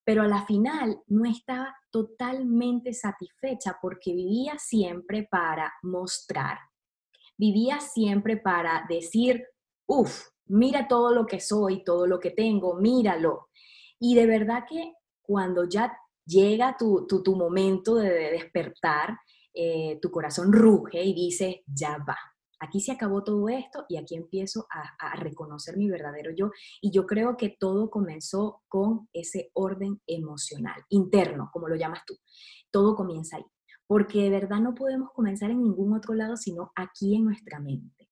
pero 0.05 0.23
a 0.23 0.29
la 0.29 0.45
final 0.47 1.01
no 1.07 1.29
estaba 1.29 1.75
totalmente 1.91 2.93
satisfecha 2.93 3.79
porque 3.81 4.13
vivía 4.13 4.59
siempre 4.59 5.29
para 5.31 5.73
mostrar, 5.83 6.59
vivía 7.37 7.81
siempre 7.81 8.37
para 8.37 8.85
decir, 8.89 9.45
uff, 9.87 10.29
mira 10.47 10.89
todo 10.89 11.15
lo 11.15 11.27
que 11.27 11.41
soy, 11.41 11.85
todo 11.85 12.07
lo 12.07 12.19
que 12.19 12.31
tengo, 12.31 12.75
míralo. 12.75 13.49
Y 14.05 14.17
de 14.17 14.27
verdad 14.27 14.65
que 14.69 14.95
cuando 15.23 15.63
ya 15.69 15.97
llega 16.27 16.77
tu, 16.77 17.07
tu, 17.07 17.37
momento 17.37 17.95
de 17.95 18.33
despertar, 18.33 19.17
eh, 19.55 20.01
tu 20.03 20.11
corazón 20.11 20.53
ruge 20.53 21.05
y 21.05 21.15
dice, 21.15 21.63
ya 21.67 21.99
va, 21.99 22.19
aquí 22.59 22.81
se 22.81 22.91
acabó 22.91 23.23
todo 23.23 23.49
esto 23.49 23.87
y 23.89 23.99
aquí 23.99 24.17
empiezo 24.17 24.67
a, 24.73 25.13
a, 25.13 25.15
reconocer 25.21 25.77
mi 25.77 25.89
verdadero 25.89 26.33
yo. 26.33 26.51
Y 26.81 26.91
yo 26.91 27.07
creo 27.07 27.37
que 27.37 27.51
todo 27.51 27.91
comenzó 27.91 28.65
con 28.67 29.09
ese 29.13 29.53
orden 29.55 30.03
emocional, 30.09 30.83
interno, 30.89 31.49
como 31.53 31.69
lo 31.69 31.77
llamas 31.77 32.03
tú. 32.05 32.17
Todo 32.73 32.97
comienza 32.97 33.37
ahí. 33.37 33.45
Porque 33.87 34.23
de 34.23 34.31
verdad 34.31 34.59
no 34.59 34.75
podemos 34.75 35.11
comenzar 35.13 35.53
en 35.53 35.63
ningún 35.63 35.95
otro 35.95 36.15
lado, 36.15 36.37
sino 36.37 36.73
aquí 36.75 37.15
en 37.15 37.27
nuestra 37.27 37.61
mente. 37.61 38.09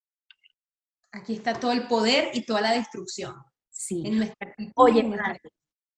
Aquí 1.11 1.35
está 1.35 1.59
todo 1.59 1.73
el 1.73 1.89
poder 1.89 2.31
y 2.33 2.47
toda 2.47 2.61
la 2.61 2.75
destrucción. 2.75 3.35
Sí. 3.71 4.03
En 4.07 4.19
nuestra 4.19 4.55
Oye, 4.77 5.03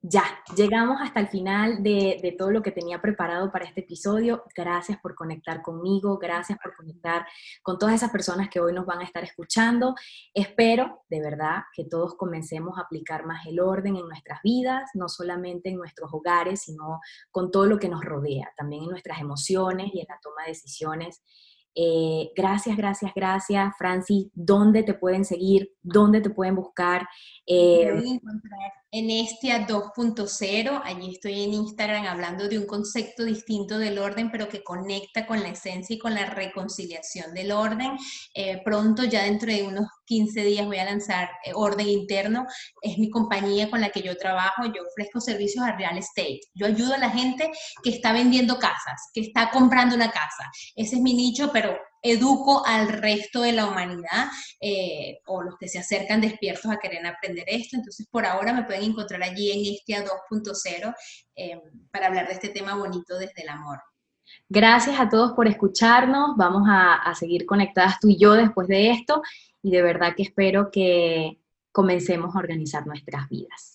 ya, 0.05 0.25
llegamos 0.57 1.01
hasta 1.01 1.21
el 1.21 1.29
final 1.29 1.81
de, 1.81 2.35
todo 2.37 2.51
lo 2.51 2.61
que 2.61 2.73
tenía 2.73 3.01
preparado 3.01 3.53
para 3.53 3.67
este 3.67 3.83
episodio. 3.83 4.43
Gracias 4.57 4.99
por 4.99 5.15
conectar 5.15 5.63
conmigo, 5.63 6.19
gracias 6.19 6.59
por 6.59 6.75
conectar 6.75 7.25
con 7.63 7.79
todas 7.79 7.95
esas 7.95 8.11
personas 8.11 8.49
que 8.49 8.59
hoy 8.59 8.73
nos 8.73 8.85
van 8.85 8.99
a 8.99 9.05
estar 9.05 9.23
escuchando. 9.23 9.95
Espero, 10.35 11.05
de 11.09 11.21
verdad, 11.21 11.63
que 11.73 11.85
todos 11.85 12.17
comencemos 12.17 12.77
a 12.79 12.83
aplicar 12.83 13.25
más 13.27 13.47
el 13.47 13.61
orden 13.61 13.95
en 13.95 14.09
nuestras 14.09 14.41
vidas, 14.43 14.91
no 14.95 15.09
solamente 15.09 15.69
en 15.69 15.77
nuestros 15.77 16.11
hogares, 16.13 16.63
sino 16.63 16.99
con 17.31 17.53
todo 17.53 17.67
lo 17.67 17.79
que 17.79 17.89
nos 17.89 18.05
rodea, 18.05 18.53
también 18.57 18.83
en 18.83 18.91
nuestras 18.91 19.21
emociones 19.21 19.95
y 19.95 20.01
en 20.01 20.07
la 20.09 20.19
toma 20.21 20.43
de 20.43 20.49
decisiones. 20.49 21.23
Eh, 21.77 22.33
gracias, 22.35 22.77
gracias, 22.77 23.13
gracias. 23.15 23.73
Francis, 23.79 24.31
¿dónde 24.35 24.83
te 24.83 24.95
pueden 24.95 25.25
seguir? 25.25 25.73
¿Dónde 25.81 26.21
te 26.21 26.31
pueden 26.31 26.57
buscar? 26.57 27.09
Eh, 27.47 28.19
en 28.93 29.11
Estia 29.11 29.67
2.0. 29.67 30.83
Allí 30.85 31.13
estoy 31.13 31.43
en 31.45 31.55
Instagram 31.55 32.07
hablando 32.07 32.47
de 32.47 32.59
un 32.59 32.67
concepto 32.67 33.25
distinto 33.25 33.79
del 33.79 33.99
orden, 33.99 34.31
pero 34.31 34.49
que 34.51 34.63
conecta 34.63 35.27
con 35.27 35.43
la 35.43 35.49
esencia 35.49 35.97
y 35.97 35.99
con 35.99 36.15
la 36.15 36.27
reconciliación 36.27 37.33
del 37.33 37.53
orden. 37.53 37.97
Eh, 38.35 38.61
pronto, 38.63 39.05
ya 39.05 39.25
dentro 39.25 39.51
de 39.51 39.63
unos 39.63 39.87
15 40.05 40.45
días, 40.45 40.67
voy 40.67 40.77
a 40.77 40.85
lanzar 40.85 41.31
eh, 41.43 41.53
Orden 41.55 41.89
Interno. 41.89 42.45
Es 42.83 42.99
mi 42.99 43.09
compañía 43.09 43.71
con 43.71 43.81
la 43.81 43.89
que 43.89 44.03
yo 44.03 44.15
trabajo. 44.19 44.67
Yo 44.67 44.83
ofrezco 44.87 45.21
servicios 45.21 45.65
a 45.65 45.75
real 45.75 45.97
estate. 45.97 46.41
Yo 46.53 46.67
ayudo 46.67 46.95
a 46.95 46.99
la 46.99 47.11
gente 47.11 47.51
que 47.83 47.91
está 47.91 48.13
vendiendo 48.13 48.59
casas, 48.59 49.11
que 49.15 49.23
está 49.23 49.51
comprando 49.51 49.97
una 49.97 50.11
casa. 50.11 50.51
Ese 50.77 50.97
es 50.97 51.01
mi 51.01 51.15
nicho, 51.15 51.51
pero 51.51 51.79
educo 52.03 52.67
al 52.67 52.89
resto 52.89 53.43
de 53.43 53.53
la 53.53 53.67
humanidad 53.67 54.29
eh, 54.61 55.21
o 55.27 55.43
los 55.43 55.57
que 55.57 55.69
se 55.69 55.79
acercan 55.79 56.21
despiertos 56.21 56.71
a 56.71 56.79
querer 56.79 57.07
aprender 57.07 57.45
esto. 57.47 57.77
Entonces, 57.77 58.07
por 58.11 58.27
ahora 58.27 58.53
me 58.53 58.65
pueden 58.65 58.83
encontrar 58.83 59.23
allí 59.23 59.53
en 59.53 59.61
Istia 59.61 60.05
2.0 60.05 60.95
eh, 61.37 61.61
para 61.91 62.09
hablar 62.09 62.27
de 62.27 62.35
este 62.35 62.49
tema 62.49 62.75
bonito 62.75 63.17
desde 63.17 63.43
el 63.43 63.49
amor. 63.49 63.81
Gracias 64.49 64.99
a 64.99 65.09
todos 65.09 65.33
por 65.33 65.47
escucharnos. 65.47 66.37
Vamos 66.37 66.65
a, 66.69 66.95
a 66.95 67.15
seguir 67.15 67.47
conectadas 67.47 68.01
tú 68.01 68.09
y 68.09 68.19
yo 68.19 68.33
después 68.33 68.67
de 68.67 68.91
esto 68.91 69.23
y 69.63 69.71
de 69.71 69.83
verdad 69.83 70.15
que 70.17 70.25
espero 70.25 70.71
que 70.71 71.39
comencemos 71.71 72.35
a 72.35 72.39
organizar 72.39 72.87
nuestras 72.87 73.29
vidas. 73.29 73.72